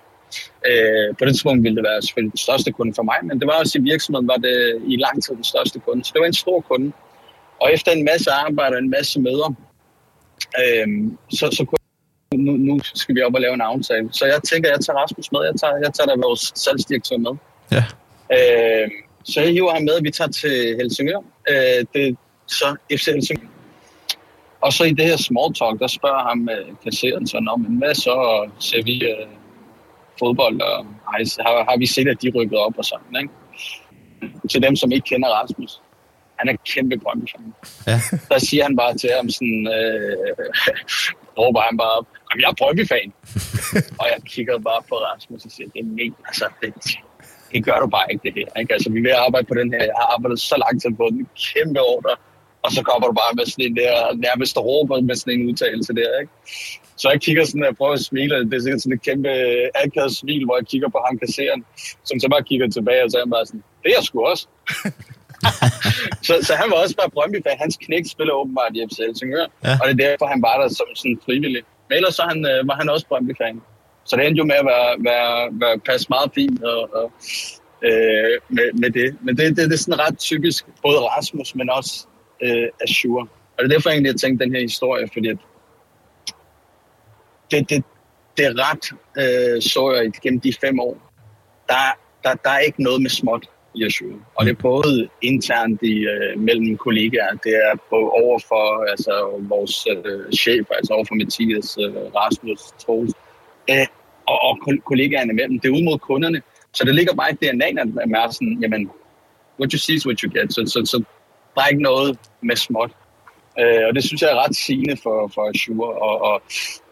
Øh, 0.70 1.16
på 1.18 1.24
det 1.24 1.32
tidspunkt 1.32 1.62
ville 1.62 1.76
det 1.76 1.84
være 1.84 2.02
selvfølgelig 2.02 2.32
den 2.32 2.44
største 2.46 2.72
kunde 2.72 2.94
for 2.94 3.02
mig, 3.02 3.18
men 3.22 3.40
det 3.40 3.46
var 3.46 3.56
også 3.62 3.78
i 3.78 3.82
virksomheden, 3.82 4.28
var 4.28 4.36
det 4.36 4.82
i 4.86 4.96
lang 4.96 5.22
tid 5.24 5.34
den 5.34 5.44
største 5.44 5.78
kunde. 5.78 6.04
Så 6.04 6.10
det 6.14 6.20
var 6.20 6.26
en 6.26 6.42
stor 6.44 6.60
kunde. 6.60 6.92
Og 7.60 7.72
efter 7.72 7.90
en 7.92 8.04
masse 8.04 8.30
arbejde 8.30 8.74
og 8.76 8.82
en 8.82 8.90
masse 8.90 9.20
møder, 9.20 9.54
øh, 10.62 10.88
så, 11.30 11.44
så 11.58 11.64
kunne 11.64 11.86
nu, 12.34 12.52
nu 12.52 12.80
skal 12.94 13.14
vi 13.14 13.22
op 13.22 13.34
og 13.34 13.40
lave 13.40 13.54
en 13.54 13.60
aftale. 13.60 14.08
Så 14.12 14.26
jeg 14.26 14.40
tænker, 14.42 14.70
jeg 14.70 14.80
tager 14.80 14.98
Rasmus 14.98 15.32
med. 15.32 15.40
Jeg 15.44 15.54
tager, 15.60 15.76
jeg 15.76 15.92
tager 15.94 16.06
da 16.06 16.14
vores 16.26 16.52
salgsdirektør 16.54 17.16
med. 17.16 17.34
Ja. 17.72 17.84
Øh, 18.36 18.90
så 19.24 19.40
jeg 19.40 19.50
hiver 19.50 19.72
ham 19.72 19.82
med, 19.82 20.02
vi 20.02 20.10
tager 20.10 20.30
til 20.30 20.76
Helsingør. 20.80 21.20
Øh, 21.50 21.84
det 21.94 22.08
er 22.08 22.14
så 22.46 22.76
FC 22.90 23.06
Helsingør. 23.06 23.48
Og 24.60 24.72
så 24.72 24.84
i 24.84 24.90
det 24.90 25.04
her 25.04 25.16
small 25.16 25.54
talk, 25.54 25.80
der 25.80 25.86
spørger 25.86 26.28
ham 26.28 26.48
øh, 26.48 26.66
kasseren 26.84 27.26
så, 27.26 27.56
men 27.68 27.78
hvad 27.78 27.94
så 27.94 28.48
ser 28.58 28.82
vi 28.82 29.04
øh, 29.04 29.26
fodbold, 30.18 30.60
og 30.60 30.86
har, 31.46 31.70
har 31.70 31.76
vi 31.78 31.86
set, 31.86 32.08
at 32.08 32.22
de 32.22 32.32
rykkede 32.36 32.60
op 32.60 32.78
og 32.78 32.84
sådan, 32.84 33.12
ikke? 33.22 33.32
Til 34.50 34.62
dem, 34.62 34.76
som 34.76 34.92
ikke 34.92 35.04
kender 35.10 35.28
Rasmus. 35.28 35.82
Han 36.38 36.48
er 36.48 36.56
kæmpe 36.72 36.98
brøndby 36.98 37.26
Ja. 37.86 38.00
Der 38.30 38.38
siger 38.38 38.62
han 38.62 38.76
bare 38.76 38.94
til 38.98 39.10
ham 39.16 39.28
sådan, 39.30 39.68
øh, 39.76 40.36
råber 41.38 41.60
han 41.60 41.76
bare 41.76 41.90
op, 41.98 42.06
jeg 42.40 42.48
er 42.50 42.56
Brøndby-fan. 42.58 43.12
og 44.00 44.06
jeg 44.12 44.18
kigger 44.32 44.58
bare 44.58 44.82
på 44.88 44.94
Rasmus 44.94 45.44
og 45.44 45.50
siger, 45.50 45.68
det 45.74 45.80
er 45.80 45.90
mega, 46.00 46.16
altså, 46.28 46.46
det, 46.60 46.70
det 47.52 47.64
gør 47.64 47.78
du 47.80 47.86
bare 47.96 48.06
ikke 48.12 48.22
det 48.26 48.32
her. 48.38 48.60
Ikke? 48.60 48.72
Altså, 48.72 48.88
vi 48.90 49.00
vil 49.00 49.14
arbejde 49.26 49.46
på 49.46 49.54
den 49.60 49.68
her. 49.72 49.82
Jeg 49.90 49.96
har 50.00 50.08
arbejdet 50.14 50.40
så 50.40 50.56
lang 50.64 50.74
tid 50.82 50.92
på 51.00 51.06
den. 51.12 51.28
Kæmpe 51.46 51.80
ordre 51.80 52.14
og 52.66 52.72
så 52.72 52.82
kommer 52.90 53.06
du 53.08 53.14
bare 53.22 53.34
med 53.38 53.46
sådan 53.46 53.64
en 53.68 53.76
der, 53.82 53.94
nærmest 54.26 54.56
råber 54.58 55.00
med 55.00 55.16
sådan 55.16 55.34
en 55.34 55.48
udtalelse 55.48 55.92
der, 56.00 56.12
ikke? 56.22 56.32
Så 56.96 57.10
jeg 57.12 57.20
kigger 57.20 57.44
sådan, 57.44 57.64
og 57.64 57.76
prøver 57.76 57.92
at 57.92 58.00
smile, 58.00 58.44
det 58.50 58.54
er 58.54 58.60
sikkert 58.60 58.82
sådan 58.82 58.96
et 58.98 59.02
kæmpe 59.08 59.30
akavet 59.84 60.12
smil, 60.16 60.44
hvor 60.44 60.56
jeg 60.60 60.66
kigger 60.66 60.88
på 60.88 61.00
ham 61.06 61.18
kasseren, 61.18 61.64
som 62.08 62.16
så 62.20 62.28
bare 62.34 62.42
kigger 62.50 62.68
tilbage, 62.68 63.04
og 63.04 63.10
så 63.10 63.16
er 63.16 63.22
han 63.24 63.34
bare 63.36 63.46
sådan, 63.46 63.64
det 63.82 63.88
er 63.90 63.96
jeg 63.98 64.04
sgu 64.04 64.18
også. 64.32 64.46
så, 66.26 66.32
så 66.46 66.52
han 66.60 66.68
var 66.70 66.78
også 66.82 66.96
bare 67.00 67.10
Brøndby-fan. 67.10 67.58
Hans 67.64 67.76
knæk 67.84 68.04
spiller 68.14 68.34
åbenbart 68.40 68.72
i 68.76 68.80
FC 68.88 68.98
Helsingør, 69.06 69.46
ja. 69.64 69.74
og 69.80 69.84
det 69.86 69.92
er 69.94 70.00
derfor, 70.06 70.26
han 70.34 70.42
var 70.42 70.54
der 70.60 70.68
som 70.68 70.88
sådan 70.94 71.18
frivillig. 71.24 71.62
Men 71.88 71.96
ellers 71.98 72.14
så 72.14 72.22
han, 72.32 72.38
øh, 72.52 72.68
var 72.68 72.76
han 72.80 72.88
også 72.94 73.06
Brøndby-fan. 73.10 73.56
Så 74.08 74.16
det 74.16 74.26
endte 74.26 74.38
jo 74.38 74.44
med 74.44 74.58
at 74.62 74.66
være, 74.72 74.90
være, 75.10 75.32
være 75.62 75.78
passe 75.78 76.06
meget 76.14 76.30
fint 76.34 76.62
og, 76.62 76.80
og, 76.98 77.06
øh, 77.88 78.34
med, 78.56 78.66
med 78.82 78.90
det. 78.90 79.08
Men 79.24 79.36
det, 79.36 79.44
det, 79.56 79.64
det 79.70 79.72
er 79.72 79.84
sådan 79.84 80.00
ret 80.06 80.18
typisk, 80.18 80.64
både 80.82 80.98
Rasmus, 80.98 81.54
men 81.54 81.70
også 81.70 82.06
øh, 82.42 82.68
Azure. 82.84 83.26
Og 83.54 83.58
det 83.58 83.64
er 83.64 83.74
derfor 83.74 83.90
egentlig, 83.90 84.12
jeg 84.12 84.20
tænkte 84.20 84.44
den 84.44 84.54
her 84.54 84.60
historie, 84.60 85.08
fordi 85.12 85.28
at 85.28 85.38
det, 87.50 87.70
det, 87.70 87.84
det 88.36 88.46
er 88.46 88.54
ret, 88.70 88.84
øh, 89.22 89.62
så 89.62 89.92
jeg 89.92 90.12
gennem 90.22 90.40
de 90.40 90.52
fem 90.60 90.80
år, 90.80 91.12
der, 91.68 91.98
der, 92.24 92.34
der 92.34 92.50
er 92.50 92.58
ikke 92.58 92.82
noget 92.82 93.02
med 93.02 93.10
småt 93.10 93.46
i 93.74 93.82
Yeshua. 93.82 94.16
Og 94.34 94.46
det 94.46 94.52
er 94.52 94.62
både 94.62 95.08
internt 95.22 95.82
i, 95.82 95.94
øh, 95.98 96.40
mellem 96.40 96.76
kollegaer, 96.76 97.34
det 97.44 97.54
er 97.66 97.74
på 97.90 97.96
over 97.96 98.38
for 98.48 98.90
altså, 98.90 99.44
vores 99.48 99.86
øh, 99.90 100.32
chef, 100.32 100.66
altså 100.70 100.92
over 100.92 101.04
for 101.04 101.14
Mathias, 101.14 101.78
øh, 101.80 101.94
Rasmus, 102.14 102.60
Troels. 102.84 103.14
Øh, 103.70 103.86
og, 104.26 104.38
og 104.42 104.58
kollegaerne 104.84 105.32
imellem. 105.32 105.60
Det 105.60 105.68
er 105.68 105.72
ud 105.72 105.84
mod 105.84 105.98
kunderne. 105.98 106.42
Så 106.72 106.84
det 106.84 106.94
ligger 106.94 107.14
bare 107.14 107.32
i 107.32 107.34
DNA, 107.34 107.66
at 107.66 107.88
man 107.94 108.14
er 108.14 108.30
sådan, 108.30 108.58
jamen, 108.62 108.90
what 109.58 109.72
you 109.72 109.78
see 109.78 109.94
is 109.94 110.06
what 110.06 110.18
you 110.20 110.30
get. 110.40 110.54
Så, 110.54 110.62
så, 110.66 110.78
så 110.84 111.04
der 111.54 111.60
er 111.62 111.66
ikke 111.66 111.82
noget 111.82 112.18
med 112.42 112.56
småt. 112.56 112.90
Øh, 113.60 113.82
og 113.88 113.94
det 113.94 114.04
synes 114.04 114.22
jeg 114.22 114.30
er 114.30 114.44
ret 114.44 114.56
sigende 114.56 114.96
for, 115.02 115.30
for 115.34 115.42
Azure. 115.50 115.92
Og, 116.08 116.16
og 116.28 116.42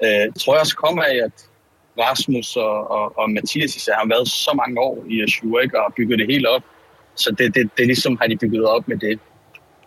øh, 0.04 0.26
tror 0.40 0.54
jeg 0.54 0.60
også 0.60 0.76
kommer 0.76 1.02
af, 1.02 1.16
at 1.28 1.36
Rasmus 1.98 2.56
og, 2.56 2.90
og, 2.90 3.18
og 3.18 3.30
Mathias 3.30 3.76
især 3.76 3.94
har 3.94 4.08
været 4.08 4.28
så 4.28 4.52
mange 4.56 4.80
år 4.80 5.04
i 5.10 5.22
Azure 5.22 5.62
ikke, 5.62 5.78
og 5.78 5.84
har 5.84 5.92
bygget 5.96 6.18
det 6.18 6.26
helt 6.26 6.46
op. 6.46 6.62
Så 7.16 7.34
det, 7.38 7.54
det, 7.54 7.70
det 7.78 7.86
ligesom 7.86 8.18
har 8.20 8.26
de 8.26 8.36
bygget 8.36 8.64
op 8.64 8.88
med 8.88 8.96
det. 8.96 9.18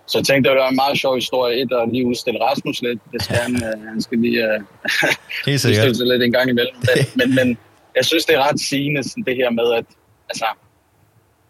Så 0.08 0.18
jeg 0.18 0.26
tænkte, 0.26 0.50
det 0.50 0.58
var 0.58 0.70
en 0.70 0.76
meget 0.76 1.00
sjov 1.00 1.16
historie. 1.16 1.62
Et, 1.62 1.72
at 1.72 1.90
lige 1.92 2.06
udstille 2.06 2.40
Rasmus 2.44 2.82
lidt. 2.82 3.00
Det 3.14 3.22
skal 3.24 3.36
han, 3.36 3.56
øh, 3.56 3.88
han 3.88 4.02
skal 4.02 4.18
lige 4.18 4.40
uh, 4.56 5.54
udstille 5.54 5.96
sig 5.96 6.08
lidt 6.08 6.24
en 6.24 6.32
gang 6.32 6.50
imellem. 6.50 6.76
Men, 6.88 6.98
men, 7.20 7.36
men 7.36 7.58
jeg 7.96 8.06
synes, 8.06 8.26
det 8.26 8.36
er 8.36 8.50
ret 8.50 8.60
sigende, 8.60 9.10
sådan 9.10 9.24
det 9.24 9.36
her 9.36 9.50
med, 9.50 9.74
at 9.74 9.86
altså, 10.30 10.46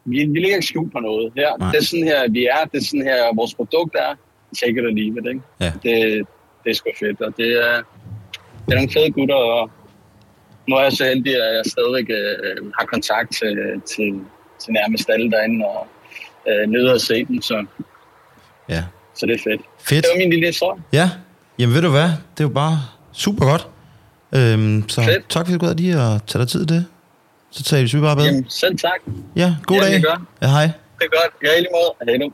vi, 0.05 0.17
vi 0.25 0.39
ligger 0.39 0.55
ikke 0.55 0.67
skjult 0.67 0.91
på 0.91 0.99
noget. 0.99 1.33
Her, 1.35 1.51
det 1.71 1.77
er 1.77 1.83
sådan 1.83 2.07
her, 2.07 2.29
vi 2.29 2.45
er. 2.45 2.65
Det 2.71 2.77
er 2.81 2.85
sådan 2.85 3.07
her, 3.11 3.35
vores 3.35 3.53
produkt 3.53 3.95
er. 3.95 4.15
Take 4.55 4.71
it 4.79 4.86
or 4.86 4.93
leave 5.01 5.15
it, 5.19 5.25
ikke? 5.27 5.41
Ja. 5.60 5.71
Det, 5.83 6.27
det 6.63 6.69
er 6.69 6.73
sgu 6.73 6.89
fedt, 6.99 7.21
og 7.21 7.33
det 7.38 7.51
er, 7.65 7.75
det 8.65 8.71
er 8.71 8.75
nogle 8.75 8.91
fede 8.93 9.12
gutter, 9.12 9.36
og 9.36 9.71
nu 10.67 10.75
er 10.75 10.83
jeg 10.83 10.91
så 10.91 11.03
heldig, 11.03 11.36
at 11.36 11.55
jeg 11.55 11.63
stadigvæk 11.65 12.07
øh, 12.10 12.71
har 12.79 12.86
kontakt 12.86 13.29
til, 13.39 13.81
til, 13.91 14.10
til 14.62 14.71
nærmest 14.79 15.10
alle 15.10 15.31
derinde, 15.31 15.65
og 15.65 15.88
øh, 16.49 16.67
nyder 16.69 16.93
at 16.93 17.01
se 17.01 17.25
dem, 17.25 17.41
så, 17.41 17.65
ja. 18.69 18.83
så 19.15 19.25
det 19.25 19.33
er 19.36 19.43
fedt. 19.43 19.62
Fedt. 19.79 20.03
Det 20.03 20.12
var 20.13 20.17
min 20.17 20.29
lille 20.29 20.45
historie. 20.45 20.81
Ja, 20.93 21.10
jamen 21.60 21.75
ved 21.75 21.81
du 21.81 21.89
hvad, 21.89 22.10
det 22.33 22.39
er 22.39 22.43
jo 22.43 22.49
bare 22.49 22.77
super 23.13 23.45
godt. 23.45 23.67
Øhm, 24.36 24.89
så 24.89 25.01
fedt. 25.03 25.29
tak 25.29 25.45
fordi 25.45 25.57
du 25.57 25.65
gad 25.65 25.75
lige 25.75 25.93
at 26.01 26.23
tage 26.27 26.39
dig 26.41 26.49
tid 26.49 26.65
til 26.65 26.75
det. 26.75 26.86
Så 27.51 27.63
tager 27.63 27.97
vi 27.97 28.01
bare 28.01 28.15
bedre. 28.15 28.27
Jamen, 28.27 28.45
selv 28.49 28.77
tak. 28.77 28.99
Ja, 29.36 29.55
god 29.65 29.77
ja, 29.77 29.83
dag. 29.83 29.93
Det 29.93 30.03
gør. 30.03 30.25
Ja, 30.41 30.47
hej. 30.47 30.65
Det 30.99 31.05
er 31.05 31.21
godt. 31.21 31.33
Ja, 31.43 31.57
i 31.57 31.60
lige 31.60 31.69
måde. 31.77 32.10
Hej 32.10 32.17
nu. 32.17 32.33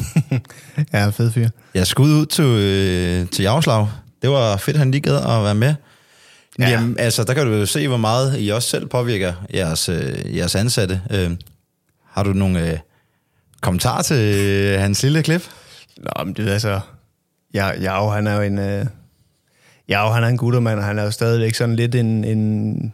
ja, 0.92 1.08
fed 1.08 1.30
fyr. 1.30 1.48
Jeg 1.74 1.86
skal 1.86 2.02
ud 2.02 2.26
til, 2.26 2.44
øh, 2.44 3.28
til 3.28 3.42
Javslag. 3.42 3.88
Det 4.22 4.30
var 4.30 4.56
fedt, 4.56 4.76
at 4.76 4.78
han 4.78 4.90
lige 4.90 5.00
gad 5.00 5.16
at 5.16 5.44
være 5.44 5.54
med. 5.54 5.74
Ja. 6.58 6.68
Jamen, 6.68 6.98
altså, 6.98 7.24
der 7.24 7.34
kan 7.34 7.46
du 7.46 7.52
jo 7.52 7.66
se, 7.66 7.88
hvor 7.88 7.96
meget 7.96 8.40
I 8.40 8.48
også 8.48 8.68
selv 8.68 8.86
påvirker 8.86 9.32
jeres, 9.54 9.88
øh, 9.88 10.36
jeres 10.36 10.54
ansatte. 10.54 11.00
Øh, 11.10 11.30
har 12.10 12.22
du 12.22 12.32
nogle 12.32 12.70
øh, 12.70 12.78
kommentarer 13.60 14.02
til 14.02 14.16
øh, 14.16 14.80
hans 14.80 15.02
lille 15.02 15.22
klip? 15.22 15.42
Nå, 15.98 16.24
men 16.24 16.34
det 16.34 16.48
er 16.48 16.52
altså... 16.52 16.80
Ja, 17.54 17.80
Jav, 17.80 18.12
han 18.12 18.26
er 18.26 18.34
jo 18.34 18.40
en... 18.42 18.58
Øh, 18.58 18.86
Jav, 19.88 20.12
han 20.12 20.24
er 20.24 20.28
en 20.28 20.36
guttermand, 20.36 20.78
og 20.78 20.84
han 20.84 20.98
er 20.98 21.02
jo 21.02 21.10
stadigvæk 21.10 21.54
sådan 21.54 21.76
lidt 21.76 21.94
en, 21.94 22.24
en 22.24 22.92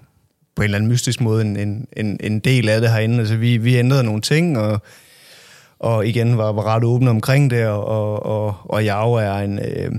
på 0.56 0.62
en 0.62 0.64
eller 0.64 0.78
anden 0.78 0.90
mystisk 0.90 1.20
måde 1.20 1.42
en, 1.44 1.87
en, 1.96 2.16
en 2.20 2.38
del 2.38 2.68
af 2.68 2.80
det 2.80 2.90
herinde. 2.90 3.18
Altså, 3.18 3.37
vi, 3.37 3.56
vi 3.56 3.76
ændrede 3.76 4.04
nogle 4.04 4.20
ting, 4.20 4.58
og, 4.58 4.82
og 5.80 6.06
igen 6.06 6.38
var, 6.38 6.52
var 6.52 6.66
ret 6.66 6.84
åbne 6.84 7.10
omkring 7.10 7.50
det, 7.50 7.66
og, 7.66 8.22
og, 8.22 8.56
og, 8.64 8.84
Jav 8.84 9.14
er 9.14 9.38
en, 9.38 9.58
øh, 9.58 9.92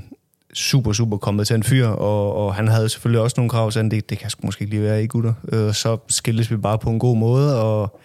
super, 0.54 0.94
super 0.94 1.18
kompetent 1.18 1.66
fyr, 1.66 1.88
og, 1.88 2.36
og 2.36 2.56
han 2.56 2.68
havde 2.68 2.90
selvfølgelig 2.90 3.22
også 3.22 3.34
nogle 3.38 3.50
krav, 3.50 3.72
så 3.72 3.82
det, 3.84 4.10
det 4.10 4.18
kan 4.18 4.30
sgu 4.30 4.46
måske 4.46 4.62
ikke 4.62 4.74
lige 4.74 4.84
være 4.84 5.04
i 5.04 5.08
gutter. 5.08 5.34
Øh, 5.52 5.74
så 5.74 5.98
skildes 6.08 6.52
vi 6.52 6.58
bare 6.58 6.78
på 6.78 6.90
en 6.90 7.00
god 7.00 7.18
måde, 7.18 7.62
og 7.62 8.00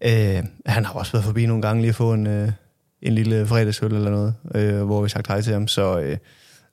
øh, 0.00 0.42
han 0.66 0.84
har 0.84 0.92
også 0.92 1.12
været 1.12 1.24
forbi 1.24 1.46
nogle 1.46 1.62
gange 1.62 1.82
lige 1.82 1.88
at 1.88 1.94
få 1.94 2.12
en, 2.12 2.26
øh, 2.26 2.52
en 3.02 3.12
lille 3.12 3.46
fredagsøl 3.46 3.94
eller 3.94 4.10
noget, 4.10 4.34
øh, 4.54 4.82
hvor 4.82 5.02
vi 5.02 5.08
sagt 5.08 5.26
hej 5.26 5.40
til 5.40 5.52
ham, 5.52 5.68
så 5.68 5.98
øh, 5.98 6.10
det 6.10 6.18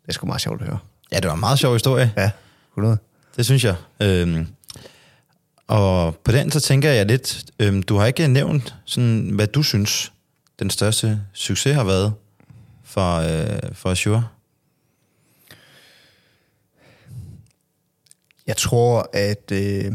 er 0.07 0.13
sgu 0.13 0.27
meget 0.27 0.41
sjovt 0.41 0.61
at 0.61 0.67
høre. 0.67 0.77
Ja, 1.11 1.17
det 1.19 1.27
var 1.27 1.33
en 1.33 1.39
meget 1.39 1.59
sjov 1.59 1.73
historie. 1.73 2.11
Ja, 2.17 2.31
100. 2.71 2.97
Det 3.37 3.45
synes 3.45 3.63
jeg. 3.63 3.75
Øhm, 3.99 4.47
og 5.67 6.15
på 6.15 6.31
den 6.31 6.51
så 6.51 6.59
tænker 6.59 6.91
jeg 6.91 7.05
lidt, 7.05 7.43
øhm, 7.59 7.83
du 7.83 7.97
har 7.97 8.05
ikke 8.05 8.27
nævnt, 8.27 8.75
sådan, 8.85 9.29
hvad 9.33 9.47
du 9.47 9.63
synes, 9.63 10.11
den 10.59 10.69
største 10.69 11.21
succes 11.33 11.75
har 11.75 11.83
været 11.83 12.13
for, 12.83 13.15
øh, 13.17 13.75
for 13.75 13.89
Azure? 13.89 14.27
Jeg 18.47 18.57
tror, 18.57 19.09
at 19.13 19.51
øh, 19.51 19.93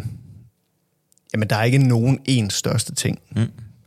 jamen, 1.34 1.50
der 1.50 1.56
er 1.56 1.64
ikke 1.64 1.78
nogen 1.78 2.20
en 2.24 2.50
største 2.50 2.94
ting. 2.94 3.18
Mm. 3.30 3.42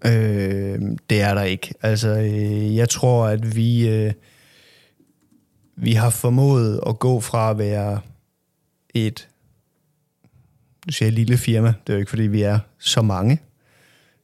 Øh, 0.06 0.82
det 1.10 1.22
er 1.22 1.34
der 1.34 1.44
ikke. 1.44 1.74
Altså, 1.82 2.10
øh, 2.10 2.76
jeg 2.76 2.90
tror, 2.90 3.26
at 3.26 3.56
vi, 3.56 3.88
øh, 3.90 4.14
vi 5.76 5.94
har 5.94 6.10
formået 6.10 6.80
at 6.88 7.00
gå 7.00 7.20
fra 7.20 7.52
at 7.52 7.58
være 7.58 8.02
et 8.94 9.28
du 10.88 10.94
siger 10.94 11.12
lille 11.12 11.38
firma. 11.38 11.68
Det 11.68 11.94
er 11.94 11.94
jo 11.94 12.00
ikke, 12.00 12.10
fordi 12.10 12.24
vi 12.24 12.42
er 12.42 12.60
så 12.80 13.02
mange. 13.02 13.40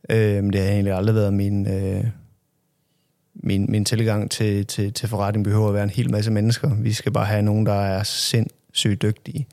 Øh, 0.09 0.43
det 0.43 0.61
har 0.61 0.69
egentlig 0.69 0.93
aldrig 0.93 1.15
været 1.15 1.33
min, 1.33 1.67
øh, 1.67 2.03
min, 3.43 3.71
min 3.71 3.85
tilgang 3.85 4.31
til, 4.31 4.65
til, 4.65 4.93
til 4.93 5.09
forretning 5.09 5.43
behøver 5.43 5.67
at 5.67 5.73
være 5.73 5.83
en 5.83 5.89
hel 5.89 6.11
masse 6.11 6.31
mennesker. 6.31 6.75
Vi 6.75 6.93
skal 6.93 7.11
bare 7.11 7.25
have 7.25 7.41
nogen, 7.41 7.65
der 7.65 7.73
er 7.73 8.03
sindssygt 8.03 9.01
dygtige 9.01 9.47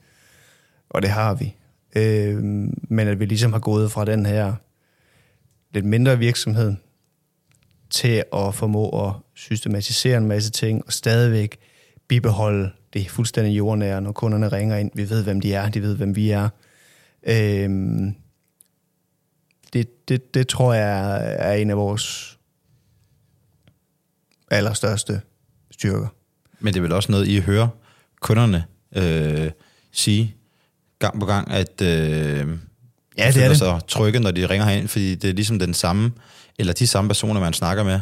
og 0.94 1.03
det 1.03 1.11
har 1.11 1.35
vi. 1.35 1.55
Øh, 1.97 2.42
men 2.88 3.09
at 3.09 3.20
vi 3.20 3.25
ligesom 3.25 3.53
har 3.53 3.61
gået 3.61 3.92
fra 3.92 4.05
den 4.05 4.27
her 4.27 4.55
lidt 5.70 5.85
mindre 5.85 6.18
virksomhed 6.18 6.75
til 7.90 8.25
at 8.33 8.55
formå 8.55 9.07
at 9.07 9.12
systematisere 9.35 10.16
en 10.16 10.27
masse 10.27 10.51
ting 10.51 10.83
og 10.87 10.92
stadigvæk 10.92 11.59
bibeholde 12.09 12.70
det 12.92 13.11
fuldstændig 13.11 13.57
jordnære, 13.57 14.01
når 14.01 14.12
kunderne 14.12 14.49
ringer 14.49 14.77
ind. 14.77 14.90
Vi 14.94 15.11
ved, 15.11 15.25
hvem 15.25 15.40
de 15.40 15.55
er, 15.55 15.68
de 15.68 15.83
ved, 15.83 15.97
hvem 15.97 16.16
vi 16.16 16.31
er. 16.31 16.49
Øh, 17.23 17.70
det, 19.73 20.09
det, 20.09 20.35
det 20.35 20.49
tror 20.49 20.75
jeg 20.75 21.23
er 21.38 21.53
en 21.53 21.70
af 21.70 21.77
vores 21.77 22.38
allerstørste 24.51 25.21
styrker. 25.71 26.07
Men 26.61 26.75
det 26.75 26.81
er 26.81 26.83
vel 26.83 26.93
også 26.93 27.13
noget, 27.13 27.29
I 27.29 27.41
hører 27.41 27.69
kunderne 28.21 28.65
øh, 28.97 29.51
sige, 29.93 30.35
gang 30.99 31.21
på 31.21 31.27
gang, 31.27 31.51
at 31.51 31.83
øh, 31.83 31.89
ja, 33.19 33.31
det 33.31 33.45
er 33.45 33.49
det. 33.49 33.59
sig 33.59 33.81
trygge, 33.89 34.21
når 34.21 34.31
de 34.31 34.47
ringer 34.47 34.67
herind, 34.67 34.89
fordi 34.89 35.15
det 35.15 35.31
er 35.31 35.35
ligesom 35.35 35.59
den 35.59 35.75
samme, 35.75 36.13
eller 36.59 36.73
de 36.73 36.87
samme 36.87 37.09
personer, 37.09 37.41
man 37.41 37.53
snakker 37.53 37.85
med. 37.85 38.01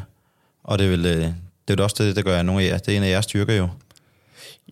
Og 0.65 0.79
det 0.79 0.85
er 0.85 0.91
vel, 0.91 1.07
øh, 1.07 1.27
det 1.69 1.81
er 1.81 1.85
også 1.85 2.05
det, 2.05 2.17
der 2.17 2.23
gør 2.23 2.43
nogle 2.43 2.63
af 2.63 2.69
jer. 2.69 2.79
Det 2.79 2.93
er 2.93 2.97
en 2.97 3.03
af 3.03 3.11
jeres 3.11 3.25
styrker 3.25 3.55
jo. 3.55 3.69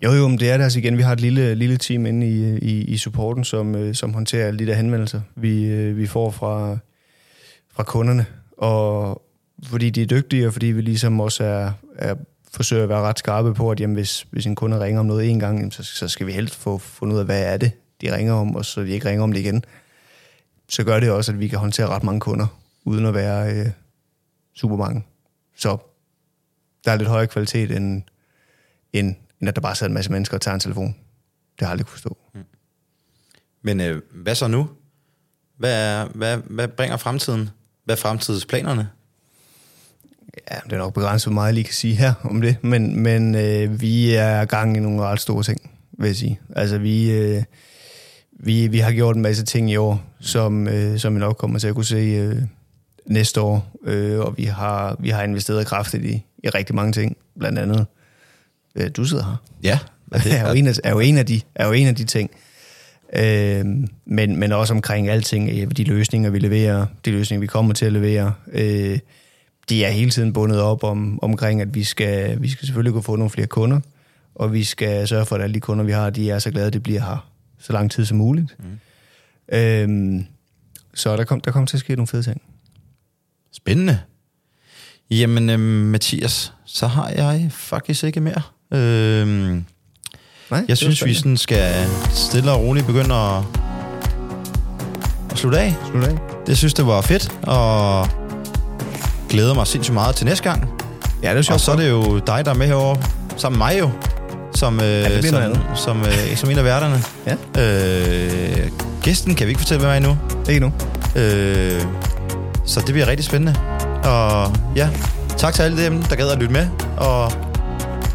Jo, 0.04 0.12
jo, 0.12 0.28
men 0.28 0.38
det 0.38 0.50
er 0.50 0.56
det 0.56 0.64
altså 0.64 0.78
igen. 0.78 0.96
Vi 0.96 1.02
har 1.02 1.12
et 1.12 1.20
lille, 1.20 1.54
lille 1.54 1.76
team 1.76 2.06
inde 2.06 2.28
i, 2.28 2.58
i, 2.58 2.84
i 2.84 2.98
supporten, 2.98 3.44
som, 3.44 3.74
øh, 3.74 3.94
som 3.94 4.14
håndterer 4.14 4.46
alle 4.46 4.58
de 4.58 4.66
der 4.66 4.74
henvendelser, 4.74 5.20
vi, 5.36 5.64
øh, 5.64 5.96
vi 5.96 6.06
får 6.06 6.30
fra, 6.30 6.78
fra 7.72 7.82
kunderne. 7.82 8.26
Og 8.58 9.22
fordi 9.64 9.90
de 9.90 10.02
er 10.02 10.06
dygtige, 10.06 10.46
og 10.46 10.52
fordi 10.52 10.66
vi 10.66 10.80
ligesom 10.80 11.20
også 11.20 11.44
er, 11.44 11.72
er 11.96 12.14
forsøger 12.52 12.82
at 12.82 12.88
være 12.88 13.00
ret 13.00 13.18
skarpe 13.18 13.54
på, 13.54 13.70
at 13.70 13.80
jamen, 13.80 13.94
hvis, 13.94 14.26
hvis 14.30 14.46
en 14.46 14.54
kunde 14.54 14.80
ringer 14.80 15.00
om 15.00 15.06
noget 15.06 15.30
en 15.30 15.38
gang, 15.38 15.72
så, 15.72 15.82
så 15.82 16.08
skal 16.08 16.26
vi 16.26 16.32
helst 16.32 16.54
få 16.54 16.78
fundet 16.78 17.14
ud 17.14 17.20
af, 17.20 17.24
hvad 17.24 17.42
er 17.52 17.56
det, 17.56 17.72
de 18.00 18.16
ringer 18.16 18.32
om, 18.32 18.56
og 18.56 18.64
så 18.64 18.82
vi 18.82 18.92
ikke 18.92 19.08
ringer 19.08 19.22
om 19.22 19.32
det 19.32 19.40
igen, 19.40 19.64
så 20.68 20.84
gør 20.84 21.00
det 21.00 21.10
også, 21.10 21.32
at 21.32 21.40
vi 21.40 21.48
kan 21.48 21.58
håndtere 21.58 21.88
ret 21.88 22.02
mange 22.02 22.20
kunder, 22.20 22.46
uden 22.84 23.06
at 23.06 23.14
være 23.14 23.54
øh, 23.54 23.70
super 24.54 24.76
mange. 24.76 25.04
Så 25.56 25.76
der 26.84 26.92
er 26.92 26.96
lidt 26.96 27.08
højere 27.08 27.26
kvalitet, 27.26 27.70
end, 27.70 28.02
end, 28.92 29.14
end 29.40 29.48
at 29.48 29.56
der 29.56 29.62
bare 29.62 29.74
sidder 29.74 29.88
en 29.88 29.94
masse 29.94 30.12
mennesker 30.12 30.36
og 30.36 30.40
tager 30.40 30.54
en 30.54 30.60
telefon. 30.60 30.86
Det 30.86 30.94
har 31.60 31.66
jeg 31.66 31.70
aldrig 31.70 31.86
kunne 31.86 31.92
forstå. 31.92 32.18
Mm. 32.34 32.40
Men 33.62 33.80
øh, 33.80 34.02
hvad 34.12 34.34
så 34.34 34.48
nu? 34.48 34.68
Hvad, 35.56 35.74
er, 35.74 36.08
hvad, 36.08 36.36
hvad 36.36 36.68
bringer 36.68 36.96
fremtiden? 36.96 37.50
Hvad 37.84 37.96
er 37.96 38.00
fremtidsplanerne? 38.00 38.88
Ja, 40.50 40.56
det 40.64 40.72
er 40.72 40.78
nok 40.78 40.94
begrænset, 40.94 41.26
hvor 41.26 41.34
meget 41.34 41.46
jeg 41.46 41.54
lige 41.54 41.64
kan 41.64 41.74
sige 41.74 41.94
her 41.94 42.12
om 42.22 42.40
det, 42.40 42.56
men, 42.62 43.00
men 43.00 43.34
øh, 43.34 43.80
vi 43.80 44.14
er 44.14 44.44
gang 44.44 44.76
i 44.76 44.80
nogle 44.80 45.02
ret 45.02 45.20
store 45.20 45.42
ting, 45.42 45.70
vil 45.98 46.06
jeg 46.06 46.16
sige. 46.16 46.40
Altså 46.56 46.78
vi, 46.78 47.10
øh, 47.10 47.42
vi, 48.32 48.66
vi 48.66 48.78
har 48.78 48.92
gjort 48.92 49.16
en 49.16 49.22
masse 49.22 49.44
ting 49.44 49.70
i 49.70 49.76
år, 49.76 50.02
som, 50.20 50.68
øh, 50.68 50.98
som 50.98 51.14
vi 51.14 51.20
nok 51.20 51.36
kommer 51.36 51.58
til 51.58 51.68
at 51.68 51.74
kunne 51.74 51.84
se 51.84 51.96
øh, 51.96 52.42
næste 53.06 53.40
år. 53.40 53.72
Øh, 53.84 54.20
og 54.20 54.34
vi 54.36 54.44
har, 54.44 54.96
vi 55.00 55.08
har 55.08 55.22
investeret 55.22 55.66
kraftigt 55.66 56.04
i, 56.04 56.24
i 56.44 56.48
rigtig 56.48 56.74
mange 56.74 56.92
ting. 56.92 57.16
Blandt 57.38 57.58
andet, 57.58 57.86
øh, 58.74 58.90
du 58.96 59.04
sidder 59.04 59.24
her. 59.24 59.36
Ja. 59.62 59.78
Det 60.24 60.38
er, 60.38 60.48
jo 60.48 60.54
en 60.54 60.66
af, 60.66 60.74
er, 60.84 60.90
jo 60.90 61.00
en 61.00 61.18
af 61.18 61.26
de, 61.26 61.40
er 61.54 61.66
jo 61.66 61.72
en 61.72 61.86
af 61.86 61.94
de 61.94 62.04
ting. 62.04 62.30
Øh, 63.12 63.64
men, 64.06 64.36
men 64.36 64.52
også 64.52 64.74
omkring 64.74 65.08
alting, 65.08 65.76
de 65.76 65.84
løsninger, 65.84 66.30
vi 66.30 66.38
leverer, 66.38 66.86
de 67.04 67.10
løsninger, 67.10 67.40
vi 67.40 67.46
kommer 67.46 67.74
til 67.74 67.86
at 67.86 67.92
levere. 67.92 68.32
Øh, 68.52 68.98
de 69.68 69.84
er 69.84 69.90
hele 69.90 70.10
tiden 70.10 70.32
bundet 70.32 70.60
op 70.60 70.84
om, 70.84 71.18
omkring, 71.22 71.60
at 71.60 71.74
vi 71.74 71.84
skal, 71.84 72.42
vi 72.42 72.48
skal 72.50 72.66
selvfølgelig 72.66 72.92
kunne 72.92 73.02
få 73.02 73.16
nogle 73.16 73.30
flere 73.30 73.46
kunder, 73.46 73.80
og 74.34 74.52
vi 74.52 74.64
skal 74.64 75.08
sørge 75.08 75.26
for, 75.26 75.36
at 75.36 75.42
alle 75.42 75.54
de 75.54 75.60
kunder, 75.60 75.84
vi 75.84 75.92
har, 75.92 76.10
de 76.10 76.30
er 76.30 76.38
så 76.38 76.50
glade, 76.50 76.66
at 76.66 76.72
det 76.72 76.82
bliver 76.82 77.00
her 77.00 77.30
så 77.58 77.72
lang 77.72 77.90
tid 77.90 78.04
som 78.04 78.18
muligt. 78.18 78.56
Mm. 78.58 79.56
Øhm, 79.58 80.26
så 80.94 81.16
der 81.16 81.24
kom, 81.24 81.40
der 81.40 81.50
kom 81.50 81.66
til 81.66 81.76
at 81.76 81.80
ske 81.80 81.96
nogle 81.96 82.06
fede 82.06 82.22
ting. 82.22 82.42
Spændende. 83.52 84.00
Jamen, 85.10 85.50
øh, 85.50 85.60
Mathias, 85.60 86.52
så 86.64 86.86
har 86.86 87.08
jeg 87.08 87.46
faktisk 87.50 88.04
ikke 88.04 88.20
mere. 88.20 88.42
Øh, 88.72 89.62
Nej, 90.50 90.64
Jeg 90.68 90.76
synes, 90.76 91.04
vi 91.04 91.14
sådan 91.14 91.36
skal 91.36 91.86
stille 92.10 92.50
og 92.52 92.60
roligt 92.60 92.86
begynde 92.86 93.14
at, 93.14 93.42
at 95.30 95.38
slutte 95.38 95.58
af. 95.58 95.74
Slut 95.90 96.04
af. 96.04 96.18
Det 96.46 96.58
synes, 96.58 96.74
det 96.74 96.86
var 96.86 97.00
fedt, 97.00 97.38
og 97.42 98.06
glæder 99.30 99.54
mig 99.54 99.66
sindssygt 99.66 99.94
meget 99.94 100.16
til 100.16 100.26
næste 100.26 100.44
gang. 100.44 100.68
Ja, 101.22 101.30
det 101.30 101.38
er 101.38 101.42
sjovt. 101.42 101.54
Og 101.54 101.60
så 101.60 101.72
er 101.72 101.76
det 101.76 101.90
jo 101.90 102.18
dig, 102.18 102.44
der 102.44 102.50
er 102.50 102.54
med 102.54 102.66
herovre, 102.66 103.02
sammen 103.36 103.58
med 103.58 103.66
mig 103.66 103.78
jo, 103.78 103.90
som, 104.54 104.74
øh, 104.80 105.02
noget 105.02 105.24
som, 105.26 105.76
som, 105.76 106.00
øh, 106.00 106.36
som 106.36 106.50
en 106.50 106.58
af 106.58 106.64
værterne. 106.64 107.02
Ja. 107.26 107.62
Øh, 107.62 108.70
gæsten 109.02 109.34
kan 109.34 109.46
vi 109.46 109.50
ikke 109.50 109.60
fortælle, 109.60 109.80
hvem 109.80 109.90
er 109.90 109.96
endnu. 109.96 110.16
Ikke 110.48 110.60
nu. 110.60 110.72
Øh, 111.16 111.82
så 112.64 112.80
det 112.80 112.92
bliver 112.92 113.06
rigtig 113.06 113.26
spændende. 113.26 113.54
Og 114.04 114.52
ja, 114.76 114.88
tak 115.36 115.54
til 115.54 115.62
alle 115.62 115.84
dem, 115.84 116.02
der 116.02 116.16
gad 116.16 116.28
at 116.28 116.38
lytte 116.38 116.52
med, 116.52 116.66
og 116.96 117.32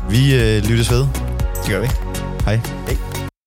vi 0.10 0.36
øh, 0.36 0.63
lyttes 0.63 0.91
ved. 0.91 1.08
Det 1.63 1.69
gør 1.69 1.80
vi. 1.80 1.88
Hej. 2.45 2.60
Hej. 2.88 3.14